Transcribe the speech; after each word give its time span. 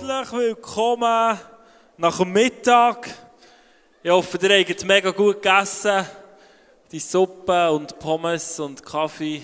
Herzlich 0.00 0.32
willkommen 0.32 1.38
nach 1.96 2.18
dem 2.18 2.32
Mittag. 2.32 3.08
Ich 4.00 4.10
hoffe, 4.10 4.38
ihr 4.46 4.64
habt 4.64 4.84
mega 4.84 5.10
gut 5.10 5.42
gegessen. 5.42 6.06
Die 6.92 7.00
Suppe 7.00 7.72
und 7.72 7.98
Pommes 7.98 8.60
und 8.60 8.84
Kaffee 8.84 9.42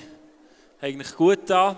eigentlich 0.80 1.16
gut 1.16 1.40
da. 1.46 1.76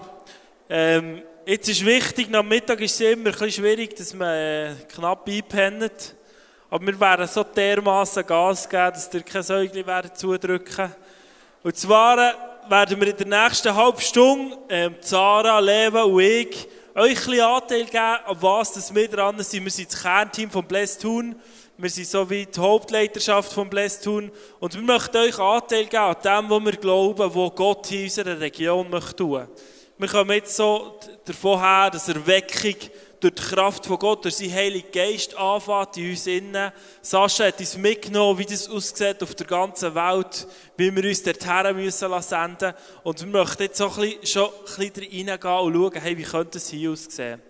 Ähm, 0.69 1.23
jetzt 1.47 1.71
ist 1.71 1.87
wichtig, 1.87 2.29
nach 2.29 2.41
dem 2.41 2.49
Mittag 2.49 2.81
ist 2.83 3.01
es 3.01 3.01
immer 3.01 3.31
ein 3.31 3.33
bisschen 3.33 3.53
schwierig, 3.53 3.97
dass 3.97 4.13
man 4.13 4.29
äh, 4.29 4.75
knapp 4.95 5.27
einpennt. 5.27 6.15
Aber 6.69 6.87
wir 6.87 7.01
werden 7.01 7.27
so 7.29 7.45
dermaßen 7.45 8.27
Gas 8.27 8.69
geben, 8.69 8.93
dass 8.93 9.15
ihr 9.15 9.23
keine 9.23 9.43
Säugling 9.43 9.87
werden 9.87 10.11
zudrücken. 10.15 10.95
Und 11.63 11.77
zwar 11.79 12.17
werden 12.69 13.01
wir 13.01 13.09
in 13.09 13.17
der 13.17 13.45
nächsten 13.45 13.75
halben 13.75 14.01
Stunde, 14.01 14.59
ähm, 14.69 14.97
Zara, 15.01 15.61
Leva 15.61 16.03
und 16.03 16.21
ich, 16.21 16.69
euch 16.97 17.29
ein 17.29 17.41
Anteil 17.41 17.85
geben, 17.85 17.99
an 17.99 18.37
was 18.41 18.73
das 18.73 18.95
wir 18.95 19.09
dran 19.09 19.39
sind. 19.43 19.65
Wir 19.65 19.71
sind 19.71 19.93
das 19.93 20.01
Kernteam 20.01 20.51
von 20.51 20.65
Blessed 20.65 21.03
Thun. 21.03 21.37
Wir 21.77 21.91
sind 21.91 22.07
so 22.07 22.29
wie 22.31 22.47
die 22.47 22.59
Hauptleiterschaft 22.59 23.53
von 23.53 23.69
Blessed 23.69 24.03
Thun. 24.03 24.33
Und 24.61 24.75
wir 24.75 24.81
möchten 24.81 25.19
euch 25.19 25.39
Anteil 25.39 25.85
geben 25.85 25.97
an 25.97 26.17
dem, 26.25 26.51
was 26.51 26.65
wir 26.65 26.77
glauben, 26.81 27.35
was 27.35 27.55
Gott 27.55 27.93
in 27.93 28.05
unserer 28.05 28.41
Region 28.41 28.89
möchte 28.89 29.17
tun. 29.17 29.47
Wir 29.99 30.09
kommen 30.09 30.31
jetzt 30.33 30.57
so 30.57 30.99
davon 31.25 31.61
her, 31.61 31.91
dass 31.91 32.09
Erweckung 32.09 32.77
durch 33.21 33.35
die 33.35 33.43
Kraft 33.43 33.87
von 33.87 33.99
Gott, 33.99 34.25
durch 34.25 34.37
seinen 34.37 34.55
Heiligen 34.55 34.91
Geist 34.93 35.37
anfängt 35.37 35.97
in 35.97 36.11
uns 36.11 36.27
innen. 36.27 36.73
Sascha 37.01 37.47
hat 37.47 37.61
uns 37.61 37.77
mitgenommen, 37.77 38.39
wie 38.39 38.45
das 38.45 38.69
aussieht 38.69 39.23
auf 39.23 39.35
der 39.35 39.47
ganzen 39.47 39.95
Welt, 39.95 40.47
wie 40.77 40.95
wir 40.95 41.05
uns 41.05 41.23
dorthin 41.23 41.77
müssen 41.77 42.23
senden 42.23 42.75
Und 43.03 43.21
wir 43.21 43.29
möchten 43.29 43.63
jetzt 43.63 43.79
so 43.79 43.91
schon 43.91 44.05
ein 44.05 44.23
bisschen 44.23 45.29
reingehen 45.29 45.31
und 45.31 45.75
schauen, 45.75 46.03
hey, 46.03 46.19
wie 46.19 46.23
könnte 46.23 46.59
es 46.59 46.69
hier 46.69 46.91
aussehen. 46.91 47.41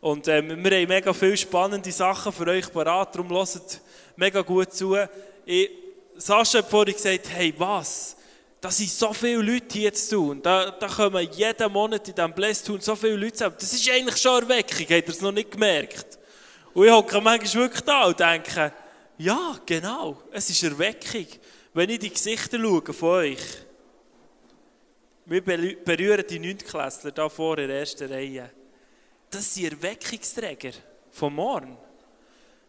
Und 0.00 0.28
ähm, 0.28 0.48
wir 0.62 0.80
haben 0.80 0.88
mega 0.88 1.12
viele 1.12 1.36
spannende 1.36 1.90
Sachen 1.90 2.32
für 2.32 2.46
euch 2.46 2.72
parat, 2.72 3.14
darum 3.14 3.30
hört 3.30 3.80
mega 4.16 4.42
gut 4.42 4.72
zu. 4.72 4.96
Ich, 5.44 5.70
Sascha 6.16 6.58
hat 6.58 6.70
vorhin 6.70 6.94
gesagt, 6.94 7.28
hey, 7.30 7.52
was? 7.56 8.15
Da 8.60 8.70
sind 8.70 8.90
so 8.90 9.12
viele 9.12 9.42
Leute 9.42 9.78
hier 9.78 9.92
zu 9.92 10.16
tun. 10.16 10.42
Da, 10.42 10.70
da 10.70 10.88
kommen 10.88 11.28
jeden 11.32 11.72
Monat 11.72 12.08
in 12.08 12.14
diesem 12.14 12.32
Blästun 12.32 12.80
so 12.80 12.96
viele 12.96 13.16
Leute 13.16 13.34
zusammen. 13.34 13.56
Das 13.58 13.72
ist 13.72 13.90
eigentlich 13.90 14.16
schon 14.16 14.42
Erweckung, 14.42 14.86
habt 14.88 14.90
ihr 14.90 15.08
es 15.08 15.20
noch 15.20 15.32
nicht 15.32 15.50
gemerkt? 15.50 16.18
Und 16.74 16.86
ich 16.86 16.92
hocke 16.92 17.20
manchmal 17.20 17.64
wirklich 17.64 17.82
da 17.82 18.04
und 18.04 18.18
denke, 18.18 18.72
ja, 19.18 19.58
genau, 19.64 20.22
es 20.32 20.50
ist 20.50 20.62
Erweckung. 20.62 21.26
Wenn 21.72 21.90
ich 21.90 21.98
die 21.98 22.10
Gesichter 22.10 22.58
schaue 22.58 22.92
von 22.92 23.08
euch, 23.08 23.40
wir 25.26 25.42
berühren 25.42 26.24
die 26.28 26.38
Neuntklässler 26.38 27.10
da 27.10 27.28
vor 27.28 27.58
in 27.58 27.68
der 27.68 27.80
ersten 27.80 28.10
Reihe. 28.10 28.50
Das 29.30 29.54
sind 29.54 29.72
Erweckungsträger 29.72 30.72
vom 31.10 31.34
Morgen. 31.34 31.76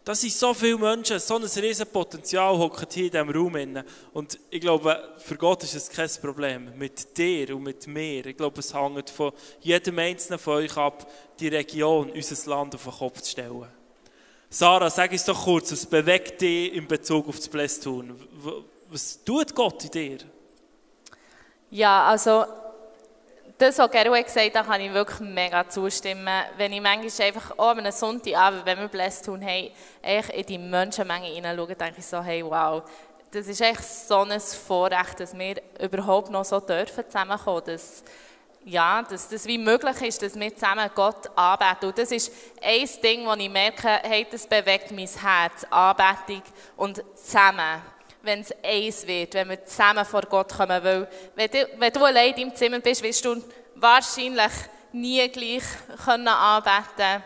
Das 0.07 0.21
sind 0.21 0.31
so 0.31 0.53
viele 0.53 0.77
Menschen, 0.77 1.19
so 1.19 1.35
ein 1.35 1.43
riesen 1.43 1.85
Potenzial 1.85 2.57
hockt 2.57 2.93
hier 2.93 3.07
in 3.07 3.11
diesem 3.11 3.29
Raum. 3.29 3.83
Und 4.13 4.39
ich 4.49 4.61
glaube, 4.61 5.15
für 5.17 5.35
Gott 5.35 5.63
ist 5.63 5.75
es 5.75 5.89
kein 5.89 6.09
Problem. 6.21 6.71
Mit 6.77 7.17
dir 7.17 7.53
und 7.53 7.63
mit 7.63 7.85
mir. 7.87 8.25
Ich 8.25 8.37
glaube, 8.37 8.61
es 8.61 8.73
hängt 8.73 9.09
von 9.09 9.33
jedem 9.59 9.99
Einzelnen 9.99 10.39
von 10.39 10.63
euch 10.63 10.77
ab, 10.77 11.11
die 11.37 11.49
Region, 11.49 12.09
unser 12.09 12.49
Land 12.49 12.75
auf 12.75 12.83
den 12.85 12.93
Kopf 12.93 13.19
zu 13.19 13.31
stellen. 13.31 13.67
Sarah, 14.49 14.89
sag 14.89 15.11
uns 15.11 15.25
doch 15.25 15.43
kurz, 15.43 15.73
was 15.73 15.85
bewegt 15.85 16.39
dich 16.39 16.73
in 16.73 16.87
Bezug 16.87 17.27
auf 17.27 17.35
das 17.35 17.49
Blästun? 17.49 18.17
Was 18.87 19.21
tut 19.25 19.53
Gott 19.53 19.83
in 19.83 19.91
dir? 19.91 20.17
Ja, 21.69 22.07
also 22.07 22.45
das, 23.57 23.77
was 23.79 23.91
Gero 23.91 24.11
gesagt 24.11 24.55
hat, 24.55 24.67
kann 24.67 24.81
ich 24.81 24.93
wirklich 24.93 25.19
mega 25.19 25.67
zustimmen. 25.67 26.43
Wenn 26.57 26.73
ich 26.73 26.81
manchmal 26.81 27.27
einfach 27.27 27.57
auch 27.57 27.75
am 27.75 27.91
Sonntagabend, 27.91 28.65
wenn 28.65 28.79
wir 28.79 28.87
Bless 28.87 29.21
tun, 29.21 29.41
hey, 29.41 29.71
in 30.33 30.45
die 30.45 30.57
Menschenmenge 30.57 31.27
hineinschaue, 31.27 31.75
denke 31.75 31.99
ich 31.99 32.05
so, 32.05 32.21
hey, 32.21 32.45
wow, 32.45 32.83
das 33.31 33.47
ist 33.47 33.61
echt 33.61 33.83
so 33.83 34.19
ein 34.19 34.39
Vorrecht, 34.39 35.19
dass 35.19 35.37
wir 35.37 35.55
überhaupt 35.79 36.29
noch 36.29 36.45
so 36.45 36.59
dürfen 36.59 37.03
zusammenkommen, 37.05 37.63
dass, 37.65 38.03
ja, 38.63 39.01
dass 39.01 39.27
das 39.27 39.45
wie 39.45 39.57
möglich 39.57 40.01
ist, 40.01 40.21
dass 40.21 40.39
wir 40.39 40.53
zusammen 40.53 40.89
Gott 40.93 41.29
anbeten. 41.35 41.89
Und 41.89 41.97
das 41.97 42.11
ist 42.11 42.31
ein 42.61 42.87
Ding, 43.03 43.25
wo 43.25 43.33
ich 43.33 43.49
merke, 43.49 43.99
hey, 44.03 44.27
das 44.29 44.45
bewegt 44.45 44.91
mein 44.91 45.07
Herz, 45.07 45.65
Anbetung 45.69 46.43
und 46.75 47.03
zusammen 47.15 47.81
wenn 48.27 48.41
es 48.41 48.53
eins 48.63 49.07
wird, 49.07 49.33
wenn 49.33 49.49
wir 49.49 49.65
zusammen 49.65 50.05
vor 50.05 50.21
Gott 50.21 50.53
kommen. 50.55 50.83
Weil, 50.83 51.07
wenn 51.35 51.49
du, 51.49 51.67
wenn 51.77 51.93
du 51.93 52.05
allein 52.05 52.33
im 52.35 52.55
Zimmer 52.55 52.79
bist, 52.79 53.01
wirst 53.01 53.25
du 53.25 53.41
wahrscheinlich 53.75 54.51
nie 54.91 55.27
gleich 55.29 55.63
können 56.05 56.27
anbeten 56.27 57.23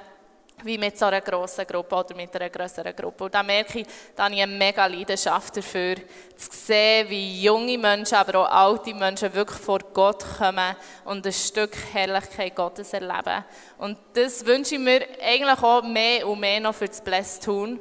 wie 0.63 0.77
mit 0.77 0.95
so 0.95 1.05
einer 1.05 1.21
grossen 1.21 1.65
Gruppe 1.65 1.95
oder 1.95 2.15
mit 2.15 2.35
einer 2.35 2.49
größeren 2.49 2.95
Gruppe. 2.95 3.23
Und 3.23 3.33
da 3.33 3.41
merke 3.41 3.79
ich, 3.79 3.87
da 4.15 4.25
habe 4.25 4.35
ich 4.35 4.43
eine 4.43 4.51
mega 4.55 4.85
Leidenschaft 4.85 5.57
dafür, 5.57 5.95
zu 6.35 6.49
sehen, 6.51 7.09
wie 7.09 7.41
junge 7.41 7.79
Menschen, 7.79 8.15
aber 8.15 8.41
auch 8.41 8.51
alte 8.51 8.93
Menschen 8.93 9.33
wirklich 9.33 9.59
vor 9.59 9.79
Gott 9.93 10.23
kommen 10.37 10.75
und 11.05 11.25
ein 11.25 11.33
Stück 11.33 11.75
Herrlichkeit 11.93 12.55
Gottes 12.55 12.93
erleben. 12.93 13.43
Und 13.79 13.97
das 14.13 14.45
wünsche 14.45 14.75
ich 14.75 14.81
mir 14.81 15.07
eigentlich 15.19 15.63
auch 15.63 15.81
mehr 15.81 16.27
und 16.27 16.39
mehr 16.39 16.59
noch 16.59 16.75
für 16.75 16.87
das 16.87 17.01
Bless 17.01 17.39
tun 17.39 17.79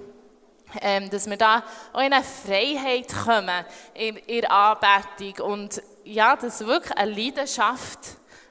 ähm, 0.80 1.10
dass 1.10 1.28
wir 1.28 1.36
da 1.36 1.62
auch 1.92 2.00
in 2.00 2.12
eine 2.12 2.24
Freiheit 2.24 3.08
kommen 3.24 3.64
in, 3.94 4.16
in 4.16 4.40
der 4.42 4.52
Anbetung 4.52 5.46
und 5.46 5.82
ja, 6.04 6.36
dass 6.36 6.64
wirklich 6.66 6.96
eine 6.96 7.10
Leidenschaft, 7.10 7.98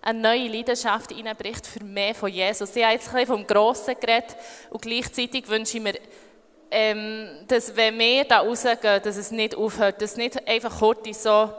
eine 0.01 0.19
neue 0.19 0.47
Leidenschaft 0.47 1.11
hineinbricht 1.11 1.65
für 1.65 1.83
mehr 1.83 2.15
von 2.15 2.29
Jesus. 2.29 2.75
Ich 2.75 2.83
habe 2.83 2.93
jetzt 2.93 3.07
ein 3.09 3.13
bisschen 3.13 3.27
vom 3.27 3.47
Grossen 3.47 3.95
geredet 3.99 4.35
und 4.69 4.81
gleichzeitig 4.81 5.47
wünsche 5.47 5.77
ich 5.77 5.83
mir, 5.83 5.95
ähm, 6.71 7.45
dass 7.47 7.75
wenn 7.75 7.97
wir 7.97 8.25
da 8.25 8.39
rausgehen, 8.39 9.01
dass 9.03 9.17
es 9.17 9.31
nicht 9.31 9.55
aufhört, 9.55 10.01
dass 10.01 10.11
es 10.11 10.17
nicht 10.17 10.47
einfach 10.47 10.77
kurz 10.79 11.23
so 11.23 11.51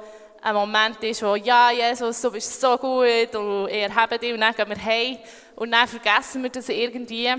ein 0.43 0.55
Moment 0.55 1.03
ist, 1.03 1.23
wo, 1.23 1.35
ja, 1.35 1.71
Jesus, 1.71 2.21
du 2.23 2.31
bist 2.31 2.61
so 2.61 2.79
gut 2.79 3.35
und 3.35 3.69
ihr 3.69 3.95
habt 3.95 4.23
dich 4.23 4.33
und 4.33 4.41
dann 4.41 4.55
gehen 4.55 4.69
wir 4.69 4.85
heim 4.85 5.19
und 5.57 5.71
dann 5.71 5.87
vergessen 5.87 6.43
wir 6.43 6.51
das 6.51 6.69
irgendwie, 6.69 7.31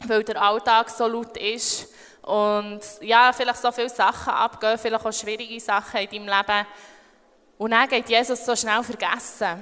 weil 0.00 0.24
der 0.24 0.42
Alltag 0.42 0.90
so 0.90 1.06
laut 1.06 1.36
ist 1.36 1.93
und 2.24 2.80
ja, 3.02 3.32
vielleicht 3.34 3.60
so 3.60 3.70
viele 3.70 3.90
Sachen 3.90 4.32
abgehen, 4.32 4.78
vielleicht 4.78 5.04
auch 5.04 5.12
schwierige 5.12 5.60
Sachen 5.60 6.00
in 6.00 6.08
deinem 6.08 6.26
Leben. 6.26 6.66
Und 7.58 7.70
dann 7.72 7.86
geht 7.86 8.08
Jesus 8.08 8.44
so 8.44 8.56
schnell 8.56 8.82
vergessen. 8.82 9.60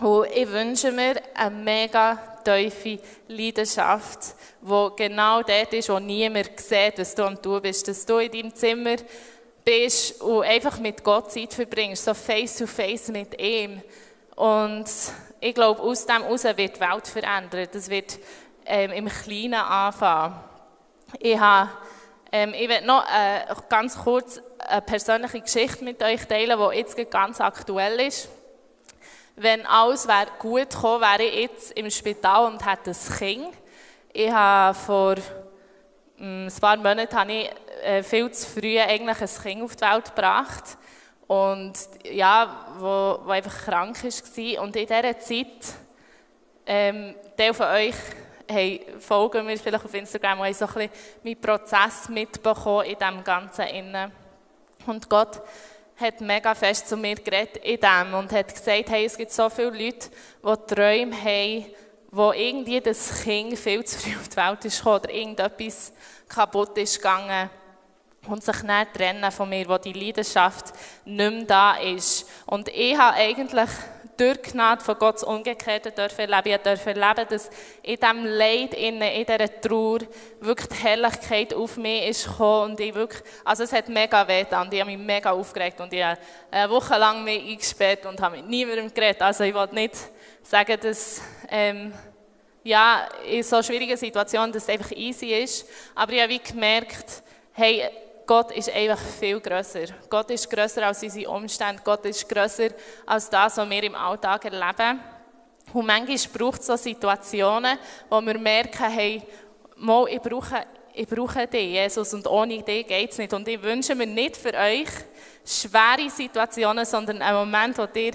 Und 0.00 0.26
ich 0.32 0.48
wünsche 0.48 0.92
mir 0.92 1.20
eine 1.34 1.50
mega 1.50 2.16
tiefe 2.44 3.00
Leidenschaft, 3.26 4.36
wo 4.60 4.90
genau 4.90 5.42
dort 5.42 5.72
ist, 5.72 5.88
wo 5.88 5.98
niemand 5.98 6.58
sieht, 6.60 6.98
was 6.98 7.14
du 7.16 7.24
am 7.24 7.40
tun 7.42 7.60
bist. 7.60 7.88
Dass 7.88 8.06
du 8.06 8.18
in 8.18 8.30
deinem 8.30 8.54
Zimmer 8.54 8.96
bist 9.64 10.20
und 10.20 10.44
einfach 10.44 10.78
mit 10.78 11.02
Gott 11.02 11.32
Zeit 11.32 11.52
verbringst, 11.52 12.04
so 12.04 12.14
face 12.14 12.58
to 12.58 12.66
face 12.66 13.08
mit 13.08 13.40
ihm. 13.40 13.82
Und 14.36 14.86
ich 15.40 15.54
glaube, 15.54 15.82
aus 15.82 16.06
dem 16.06 16.22
heraus 16.22 16.44
wird 16.44 16.76
die 16.76 16.80
Welt 16.80 17.06
verändert. 17.08 17.74
Das 17.74 17.90
wird 17.90 18.20
ähm, 18.66 18.92
im 18.92 19.08
Kleinen 19.08 19.54
anfangen. 19.54 20.51
Ich, 21.18 21.38
habe, 21.38 21.70
ähm, 22.30 22.54
ich 22.54 22.68
werde 22.68 22.86
noch 22.86 23.04
äh, 23.04 23.54
ganz 23.68 23.98
kurz 23.98 24.40
eine 24.58 24.82
persönliche 24.82 25.40
Geschichte 25.40 25.84
mit 25.84 26.02
euch 26.02 26.26
teilen, 26.26 26.58
die 26.58 26.78
jetzt 26.78 27.10
ganz 27.10 27.40
aktuell 27.40 28.00
ist. 28.00 28.28
Wenn 29.36 29.66
alles 29.66 30.06
wäre 30.06 30.28
gut 30.38 30.70
gekommen, 30.70 31.00
wäre 31.00 31.22
ich 31.22 31.40
jetzt 31.40 31.72
im 31.72 31.90
Spital 31.90 32.46
und 32.52 32.64
hätte 32.64 32.90
ein 32.90 33.16
Kind. 33.18 33.54
Ich 34.12 34.30
habe 34.30 34.74
vor 34.74 35.16
ähm, 36.18 36.46
ein 36.46 36.60
paar 36.60 36.76
Monaten 36.76 37.16
habe 37.16 37.32
ich, 37.32 37.50
äh, 37.82 38.02
viel 38.02 38.30
zu 38.30 38.48
früh 38.48 38.78
eigentlich 38.78 39.20
ein 39.20 39.42
Kind 39.42 39.62
auf 39.62 39.74
die 39.74 39.82
Welt 39.82 40.14
gebracht. 40.14 40.78
Und 41.26 41.72
ja, 42.04 42.66
wo, 42.78 43.20
wo 43.24 43.30
einfach 43.30 43.64
krank 43.64 43.96
war. 44.02 44.62
Und 44.62 44.76
in 44.76 44.86
dieser 44.86 45.18
Zeit, 45.18 45.74
ähm, 46.66 47.14
der 47.38 47.54
von 47.54 47.66
euch 47.66 47.94
hey, 48.48 48.86
folgen 48.98 49.46
mir 49.46 49.58
vielleicht 49.58 49.84
auf 49.84 49.94
Instagram 49.94 50.40
und 50.40 50.46
haben 50.46 50.54
so 50.54 50.66
ein 50.66 50.72
bisschen 50.74 50.90
meinen 51.24 51.40
Prozess 51.40 52.08
mitbekommen 52.08 52.86
in 52.86 52.98
dem 52.98 53.24
Ganzen. 53.24 53.66
Innen. 53.66 54.12
Und 54.86 55.08
Gott 55.08 55.40
hat 55.96 56.20
mega 56.20 56.54
fest 56.54 56.88
zu 56.88 56.96
mir 56.96 57.14
geredet 57.16 57.58
in 57.58 57.78
dem 57.78 58.14
und 58.14 58.32
hat 58.32 58.52
gesagt, 58.52 58.90
hey, 58.90 59.04
es 59.04 59.16
gibt 59.16 59.32
so 59.32 59.48
viele 59.48 59.70
Leute, 59.70 60.10
die 60.42 60.74
Träume 60.74 61.16
haben, 61.16 61.66
wo 62.10 62.32
irgendwie 62.32 62.80
das 62.80 63.22
Kind 63.22 63.58
viel 63.58 63.84
zu 63.84 63.98
früh 63.98 64.16
auf 64.16 64.28
die 64.28 64.36
Welt 64.36 64.64
ist 64.64 64.84
oder 64.84 65.10
irgendetwas 65.10 65.92
kaputt 66.28 66.76
ist 66.78 66.96
gegangen 66.96 67.48
und 68.28 68.42
sich 68.44 68.62
nicht 68.62 68.94
trennen 68.94 69.30
von 69.32 69.48
mir, 69.48 69.68
wo 69.68 69.78
die 69.78 69.92
Leidenschaft 69.92 70.72
nicht 71.04 71.32
mehr 71.32 71.44
da 71.44 71.74
ist. 71.76 72.28
Und 72.46 72.68
ich 72.68 72.96
habe 72.96 73.16
eigentlich 73.16 73.70
durch 74.16 74.42
Gnade 74.42 74.84
von 74.84 74.98
Gottes 74.98 75.24
Umgekehrte 75.24 75.90
dürfen 75.90 76.30
erleben. 76.30 76.48
Ich 76.48 76.62
durfte 76.62 76.90
erleben, 76.90 77.26
dass 77.28 77.50
in 77.82 77.96
diesem 77.96 78.24
Leid, 78.26 78.74
in, 78.74 79.00
dieser 79.00 79.60
Trauer, 79.60 80.00
wirklich 80.40 80.68
die 80.68 80.76
Herrlichkeit 80.76 81.54
auf 81.54 81.76
mich 81.76 82.24
gekommen. 82.24 82.72
Und 82.72 82.80
ich 82.80 82.94
wirklich, 82.94 83.22
also 83.44 83.64
es 83.64 83.72
hat 83.72 83.88
mega 83.88 84.26
weh 84.28 84.44
getan. 84.44 84.68
Ich 84.70 84.80
habe 84.80 84.90
mich 84.90 84.98
mega 84.98 85.32
aufgeregt. 85.32 85.80
Und 85.80 85.92
ich 85.92 86.02
habe 86.02 86.18
eine 86.50 86.70
Woche 86.70 86.96
lang 86.98 87.24
mich 87.24 87.42
eingesperrt 87.42 88.06
und 88.06 88.20
habe 88.20 88.36
mit 88.36 88.48
niemandem 88.48 88.92
geredet. 88.92 89.22
Also 89.22 89.44
ich 89.44 89.54
wollte 89.54 89.74
nicht 89.74 89.94
sagen, 90.42 90.78
dass, 90.80 91.22
ähm, 91.48 91.92
ja, 92.64 93.08
in 93.26 93.42
so 93.42 93.62
schwierigen 93.62 93.96
Situationen, 93.96 94.52
dass 94.52 94.64
es 94.64 94.68
einfach 94.68 94.92
easy 94.92 95.32
ist. 95.34 95.66
Aber 95.94 96.12
ich 96.12 96.20
habe 96.20 96.32
wie 96.32 96.38
gemerkt, 96.38 97.22
hey, 97.54 97.90
Gott 98.26 98.52
ist 98.52 98.70
einfach 98.70 98.98
viel 98.98 99.40
größer. 99.40 99.86
Gott 100.08 100.30
ist 100.30 100.48
größer 100.48 100.86
als 100.86 101.02
unsere 101.02 101.30
Umstände. 101.30 101.82
Gott 101.84 102.04
ist 102.06 102.28
größer 102.28 102.68
als 103.06 103.28
das, 103.28 103.56
was 103.56 103.68
wir 103.68 103.82
im 103.82 103.94
Alltag 103.94 104.44
erleben. 104.44 105.00
Und 105.72 105.86
manchmal 105.86 106.18
braucht 106.32 106.60
es 106.60 106.66
so 106.66 106.76
Situationen, 106.76 107.78
wo 108.08 108.20
wir 108.20 108.38
merken, 108.38 108.90
hey, 108.90 109.22
mal, 109.76 110.06
ich 110.08 110.20
brauche, 110.20 110.64
ich 110.92 111.06
brauche 111.06 111.46
dich, 111.46 111.72
Jesus, 111.72 112.12
und 112.14 112.26
ohne 112.26 112.62
dich 112.62 112.86
geht 112.86 113.10
es 113.10 113.18
nicht. 113.18 113.32
Und 113.32 113.48
ich 113.48 113.62
wünsche 113.62 113.94
mir 113.94 114.06
nicht 114.06 114.36
für 114.36 114.54
euch 114.54 114.88
schwere 115.44 116.10
Situationen, 116.10 116.84
sondern 116.84 117.22
einen 117.22 117.38
Moment, 117.38 117.78
wo 117.78 117.88
ihr 117.94 118.12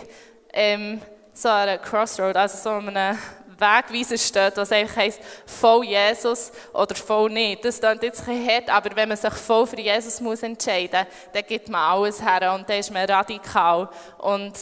ähm, 0.53 1.01
so 1.33 1.49
an 1.49 1.81
Crossroad, 1.81 2.35
also 2.35 2.57
so 2.57 2.69
an 2.69 3.17
Wegweiser 3.59 4.17
steht, 4.17 4.57
was 4.57 4.71
einfach 4.71 4.97
heisst, 4.97 5.19
voll 5.45 5.85
Jesus 5.85 6.51
oder 6.73 6.95
voll 6.95 7.29
nicht. 7.29 7.65
Das 7.65 7.79
klingt 7.79 8.03
jetzt 8.03 8.27
ein 8.27 8.47
hart, 8.47 8.69
aber 8.69 8.95
wenn 8.95 9.09
man 9.09 9.17
sich 9.17 9.33
voll 9.33 9.65
für 9.67 9.79
Jesus 9.79 10.21
muss 10.21 10.43
entscheiden 10.43 11.05
muss, 11.05 11.33
dann 11.33 11.43
gibt 11.45 11.69
man 11.69 11.81
alles 11.81 12.21
her 12.21 12.53
und 12.53 12.69
dann 12.69 12.79
ist 12.79 12.91
man 12.91 13.09
radikal 13.09 13.89
und 14.19 14.53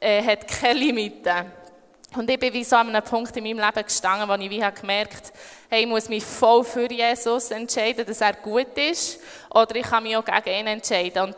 äh, 0.00 0.22
hat 0.22 0.46
keine 0.48 0.78
Limiten. 0.78 1.52
Und 2.16 2.30
ich 2.30 2.38
bin 2.38 2.54
wie 2.54 2.64
so 2.64 2.76
an 2.76 2.88
einem 2.88 3.04
Punkt 3.04 3.36
in 3.36 3.44
meinem 3.44 3.58
Leben 3.58 3.84
gestanden, 3.84 4.28
wo 4.28 4.34
ich 4.42 4.50
wie 4.50 4.64
habe 4.64 4.80
gemerkt 4.80 5.32
hey, 5.68 5.82
ich 5.82 5.86
muss 5.86 6.08
mich 6.08 6.24
voll 6.24 6.64
für 6.64 6.90
Jesus 6.90 7.50
entscheiden, 7.50 8.06
dass 8.06 8.20
er 8.20 8.32
gut 8.34 8.76
ist, 8.76 9.20
oder 9.50 9.76
ich 9.76 9.82
kann 9.82 10.02
mich 10.02 10.16
auch 10.16 10.24
gegen 10.24 10.60
ihn 10.60 10.66
entscheiden. 10.66 11.24
Und 11.24 11.36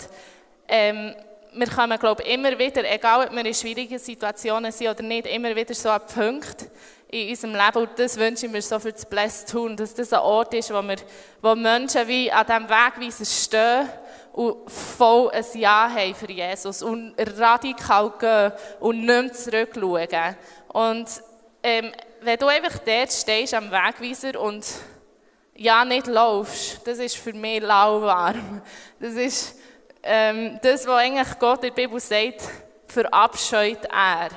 ähm, 0.68 1.14
wir 1.52 1.66
kommen, 1.68 1.98
glaube 1.98 2.22
ich, 2.22 2.32
immer 2.32 2.56
wieder, 2.58 2.88
egal 2.88 3.26
ob 3.26 3.34
wir 3.34 3.44
in 3.44 3.54
schwierigen 3.54 3.98
Situationen 3.98 4.70
sind 4.70 4.88
oder 4.88 5.02
nicht, 5.02 5.26
immer 5.26 5.54
wieder 5.54 5.74
so 5.74 5.90
an 5.90 6.02
Punkt 6.06 6.66
in 7.10 7.30
unserem 7.30 7.54
Leben. 7.54 7.78
Und 7.78 7.98
das 7.98 8.16
wünsche 8.16 8.46
ich 8.46 8.52
mir 8.52 8.62
so 8.62 8.78
für 8.78 8.92
das 8.92 9.04
Blessed 9.04 9.50
tun, 9.50 9.76
dass 9.76 9.94
das 9.94 10.12
ein 10.12 10.20
Ort 10.20 10.54
ist, 10.54 10.72
wo, 10.72 10.80
wir, 10.82 10.96
wo 11.42 11.54
Menschen 11.54 12.06
wie 12.06 12.30
an 12.30 12.46
diesem 12.46 12.68
Wegweiser 12.68 13.24
stehen 13.24 13.88
und 14.32 14.70
voll 14.70 15.30
ein 15.30 15.44
Ja 15.54 15.90
haben 15.90 16.14
für 16.14 16.30
Jesus 16.30 16.82
und 16.82 17.14
radikal 17.36 18.12
gehen 18.18 18.52
und 18.78 19.00
nicht 19.00 19.06
mehr 19.06 19.32
zurückschauen. 19.32 20.36
Und 20.68 21.08
ähm, 21.62 21.92
wenn 22.20 22.38
du 22.38 22.46
einfach 22.46 22.78
dort 22.78 23.12
stehst 23.12 23.54
am 23.54 23.70
Wegweiser 23.70 24.40
und 24.40 24.64
ja 25.56 25.84
nicht 25.84 26.06
laufst, 26.06 26.86
das 26.86 26.98
ist 26.98 27.16
für 27.16 27.32
mich 27.32 27.60
lauwarm. 27.60 28.62
Das 29.00 29.14
ist 29.14 29.56
ähm, 30.02 30.58
das, 30.62 30.86
was 30.86 30.96
eigentlich 30.96 31.38
Gott 31.38 31.64
in 31.64 31.74
der 31.74 31.82
Bibel 31.82 31.98
sagt, 31.98 32.42
verabscheut 32.86 33.84
er. 33.84 34.30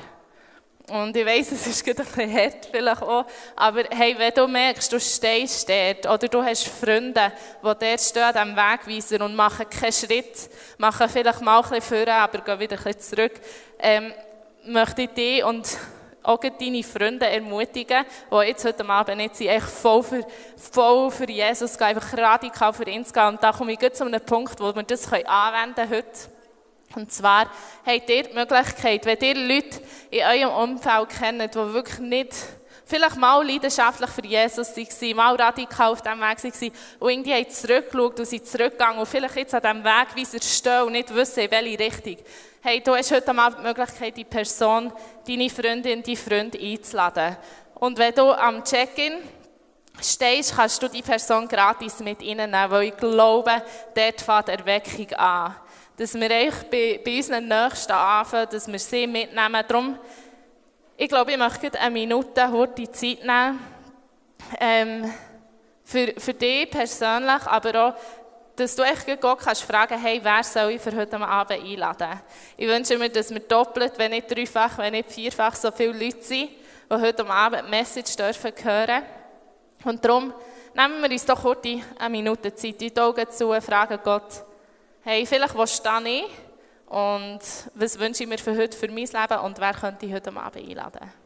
Und 0.90 1.16
ich 1.16 1.26
weiss, 1.26 1.50
es 1.54 1.66
ist 1.66 1.88
ein 1.88 1.96
bisschen 1.96 2.34
hart 2.34 2.68
vielleicht 2.70 3.02
auch, 3.02 3.26
aber 3.56 3.84
hey, 3.90 4.16
wenn 4.18 4.34
du 4.34 4.48
merkst, 4.48 4.92
du 4.92 5.00
stehst 5.00 5.70
dort 5.70 6.06
oder 6.06 6.28
du 6.28 6.44
hast 6.44 6.68
Freunde, 6.68 7.32
die 7.62 7.64
dort 7.64 8.02
stehen 8.02 8.38
am 8.38 8.54
Wegweiser 8.54 9.24
und 9.24 9.34
machen 9.34 9.66
keinen 9.70 9.94
Schritt, 9.94 10.50
machen 10.78 11.08
vielleicht 11.08 11.42
mal 11.42 11.62
ein 11.62 11.70
bisschen 11.70 12.06
vor, 12.06 12.14
aber 12.14 12.40
gehen 12.40 12.60
wieder 12.60 12.78
ein 12.78 12.84
bisschen 12.84 13.00
zurück, 13.00 13.32
ähm, 13.80 14.14
möchte 14.66 15.04
ich 15.04 15.10
dich 15.12 15.44
und 15.46 15.78
auch 16.22 16.40
deine 16.40 16.84
Freunde 16.84 17.28
ermutigen, 17.28 18.06
die 18.32 18.48
jetzt 18.48 18.66
heute 18.66 18.88
Abend 18.88 19.18
nicht 19.18 19.38
sind, 19.38 19.48
echt 19.48 19.70
voll 19.70 20.04
für, 20.04 20.26
voll 20.58 21.12
für 21.12 21.30
Jesus 21.30 21.78
gehen, 21.78 21.88
einfach 21.88 22.18
radikal 22.18 22.74
für 22.74 22.88
ihn 22.90 23.06
zu 23.06 23.14
gehen. 23.14 23.28
Und 23.28 23.44
da 23.44 23.52
komme 23.52 23.74
ich 23.74 23.94
zu 23.94 24.06
einem 24.06 24.22
Punkt, 24.22 24.60
wo 24.60 24.74
wir 24.74 24.84
das 24.84 25.12
anwenden 25.12 25.76
können 25.76 25.92
heute. 25.92 26.33
Und 26.96 27.12
zwar 27.12 27.50
habt 27.86 28.10
ihr 28.10 28.24
die 28.24 28.34
Möglichkeit, 28.34 29.06
wenn 29.06 29.18
ihr 29.20 29.36
Leute 29.36 29.82
in 30.12 30.24
eurem 30.24 30.72
Umfeld 30.72 31.10
kennt, 31.10 31.56
die 31.56 31.74
wirklich 31.74 32.00
nicht, 32.00 32.36
vielleicht 32.86 33.18
mal 33.18 33.46
leidenschaftlich 33.46 34.10
für 34.10 34.26
Jesus 34.26 34.76
waren, 34.76 35.16
mal 35.16 35.36
radikal 35.36 35.92
auf 35.92 36.02
diesem 36.02 36.20
Weg 36.20 36.44
waren 36.44 36.72
und 37.00 37.10
irgendwie 37.10 37.34
haben 37.34 37.50
zurückgeschaut 37.50 38.20
und 38.20 38.26
sind 38.26 38.46
zurückgegangen 38.46 39.00
und 39.00 39.08
vielleicht 39.08 39.36
jetzt 39.36 39.56
an 39.56 39.62
diesem 39.62 39.84
Weg, 39.84 40.08
wie 40.16 40.26
sie 40.26 40.40
stehen 40.40 40.84
und 40.84 40.92
nicht 40.92 41.14
wissen, 41.14 41.40
in 41.40 41.52
welche 41.52 41.80
Richtung. 41.80 42.18
Hey, 42.62 42.82
du 42.82 42.96
hast 42.96 43.12
heute 43.12 43.36
Abend 43.36 43.60
die 43.60 43.64
Möglichkeit, 43.64 44.16
die 44.16 44.24
Person, 44.24 44.94
deine 45.28 45.50
Freundin, 45.50 46.04
deine 46.04 46.18
Freund 46.18 46.60
einzuladen. 46.60 47.38
Und 47.76 47.98
wenn 47.98 48.14
du 48.14 48.32
am 48.32 48.64
Check-in 48.64 49.16
stehst, 50.02 50.56
kannst 50.56 50.82
du 50.82 50.88
die 50.88 51.02
Person 51.02 51.48
gratis 51.48 52.00
mit 52.00 52.22
ihnen 52.22 52.52
nehmen, 52.52 52.72
weil 52.72 52.84
ich 52.84 52.98
glaube, 52.98 53.62
dort 53.96 54.22
fängt 54.22 54.50
Erweckung 54.50 55.12
an 55.18 55.56
dass 55.98 56.14
wir 56.16 56.32
eigentlich 56.32 56.70
bei, 56.70 57.02
bei 57.04 57.18
unseren 57.18 57.48
Nächsten 57.48 57.92
anfangen, 57.92 58.48
dass 58.52 58.68
wir 58.68 58.80
sie 58.80 59.08
mitnehmen. 59.08 59.64
Darum, 59.68 60.00
ich 60.98 61.08
glaube, 61.08 61.32
ich 61.32 61.38
möchte 61.38 61.80
eine 61.80 61.92
Minute 61.92 62.48
kurze 62.50 62.92
Zeit 62.92 63.24
nehmen, 63.24 63.60
ähm, 64.60 65.14
für, 65.84 66.14
für 66.18 66.34
dich 66.34 66.70
persönlich, 66.70 67.46
aber 67.46 67.88
auch, 67.88 67.94
dass 68.56 68.76
du 68.76 68.84
echt 68.84 69.20
Gott 69.20 69.40
kannst 69.40 69.64
fragen, 69.64 70.00
hey, 70.00 70.20
wer 70.22 70.44
soll 70.44 70.72
ich 70.72 70.82
für 70.82 70.96
heute 70.96 71.20
Abend 71.20 71.60
einladen? 71.64 72.22
Ich 72.56 72.68
wünsche 72.68 72.98
mir, 72.98 73.10
dass 73.10 73.32
wir 73.32 73.40
doppelt, 73.40 73.94
wenn 73.98 74.12
nicht 74.12 74.30
dreifach, 74.30 74.78
wenn 74.78 74.94
nicht 74.94 75.12
vierfach 75.12 75.56
so 75.56 75.72
viele 75.72 75.94
Leute 75.94 76.22
sind, 76.22 76.50
die 76.50 76.96
heute 76.96 77.26
Abend 77.28 77.64
die 77.66 77.70
Message 77.70 78.16
dürfen 78.16 78.54
hören. 78.64 79.04
Und 79.84 80.06
darum 80.06 80.34
nehmen 80.76 81.02
wir 81.02 81.10
uns 81.10 81.26
doch 81.26 81.42
kurz 81.42 81.66
eine 81.66 82.10
Minute 82.10 82.54
Zeit, 82.54 82.80
die 82.80 82.96
Augen 82.98 83.30
zu, 83.30 83.60
fragen 83.60 84.00
Gott, 84.04 84.44
hey, 85.04 85.26
vielleicht 85.26 85.58
wo 85.58 85.66
stehe 85.66 86.24
ich 86.24 86.32
und 86.88 87.40
was 87.76 88.00
wünsche 88.00 88.24
ich 88.24 88.30
mir 88.30 88.38
für 88.38 88.56
heute, 88.56 88.78
für 88.78 88.88
mein 88.88 89.06
Leben 89.06 89.40
und 89.44 89.60
wer 89.60 89.74
könnte 89.74 90.06
ich 90.06 90.14
heute 90.14 90.36
Abend 90.36 90.70
einladen? 90.70 91.23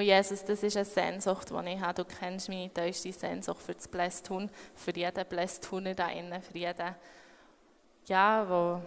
Und 0.00 0.06
Jesus, 0.06 0.42
das 0.42 0.62
ist 0.62 0.78
eine 0.78 0.86
Sehnsucht, 0.86 1.50
die 1.50 1.68
ich 1.74 1.78
habe. 1.78 2.02
Du 2.02 2.04
kennst 2.06 2.48
meine 2.48 2.70
tiefste 2.70 3.12
Sehnsucht 3.12 3.60
für 3.60 3.74
das 3.74 3.86
Blästhuhn, 3.86 4.48
für 4.74 4.96
jeden 4.96 5.26
Blästhuhn 5.26 5.94
da 5.94 6.08
innen, 6.08 6.40
für 6.40 6.56
jeden, 6.56 6.94
ja, 8.06 8.46
wo, 8.48 8.80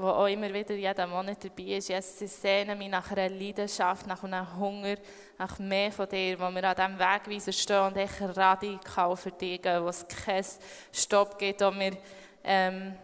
wo 0.00 0.06
auch 0.06 0.28
immer 0.28 0.54
wieder 0.54 0.76
jeden 0.76 1.10
Monat 1.10 1.42
dabei 1.42 1.64
ist. 1.64 1.88
Jesus, 1.88 2.20
ich 2.20 2.30
sehne 2.30 2.76
mich 2.76 2.88
nach 2.88 3.10
einer 3.10 3.28
Leidenschaft, 3.28 4.06
nach 4.06 4.22
einem 4.22 4.56
Hunger, 4.56 4.94
nach 5.36 5.58
mehr 5.58 5.90
von 5.90 6.08
dir, 6.08 6.38
wo 6.38 6.48
wir 6.48 6.62
an 6.62 6.76
diesem 6.76 6.96
Wegweiser 6.96 7.52
stehen 7.52 7.84
und 7.84 7.96
echt 7.96 8.20
radikal 8.20 9.16
für 9.16 9.32
dich 9.32 9.60
gehen, 9.60 9.82
wo 9.82 9.88
es 9.88 10.06
keinen 10.06 10.46
Stopp 10.92 11.40
gibt, 11.40 11.60
wo 11.60 11.72
wir 11.72 11.96
ähm, 12.44 12.94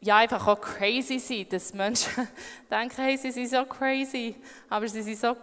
ja, 0.00 0.16
einfach 0.16 0.44
auch 0.44 0.60
crazy 0.60 1.20
sind, 1.20 1.52
dass 1.52 1.72
Menschen 1.72 2.28
denken, 2.70 3.00
hey, 3.00 3.16
sie 3.16 3.30
sind 3.30 3.48
so 3.48 3.64
crazy, 3.64 4.34
aber 4.68 4.88
sie 4.88 5.02
sind 5.02 5.18
so 5.18 5.36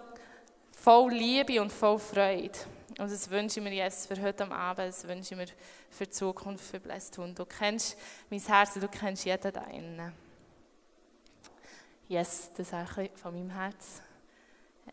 voll 0.86 1.12
Liebe 1.12 1.60
und 1.60 1.72
voll 1.72 1.98
Freude. 1.98 2.60
Und 3.00 3.12
das 3.12 3.27
wünsche 3.32 3.60
ich 3.60 3.63
mir 3.63 3.74
jetzt 3.74 4.08
für 4.08 4.22
heute 4.22 4.50
Abend, 4.51 4.88
das 4.88 5.08
wünsche 5.08 5.34
ich 5.34 5.38
mir 5.38 5.48
für 5.89 6.06
die 6.06 6.12
Zukunft, 6.12 6.63
für 6.63 6.80
Blessed 6.80 7.18
Du 7.18 7.44
kennst 7.44 7.98
mein 8.30 8.39
Herz, 8.39 8.75
du 8.75 8.88
kennst 8.88 9.25
jeden 9.25 9.51
da 9.51 9.63
innen. 9.63 10.13
Yes, 12.08 12.51
das 12.56 12.68
ist 12.68 12.74
ein 12.75 13.10
von 13.15 13.34
meinem 13.34 13.50
Herz. 13.50 14.00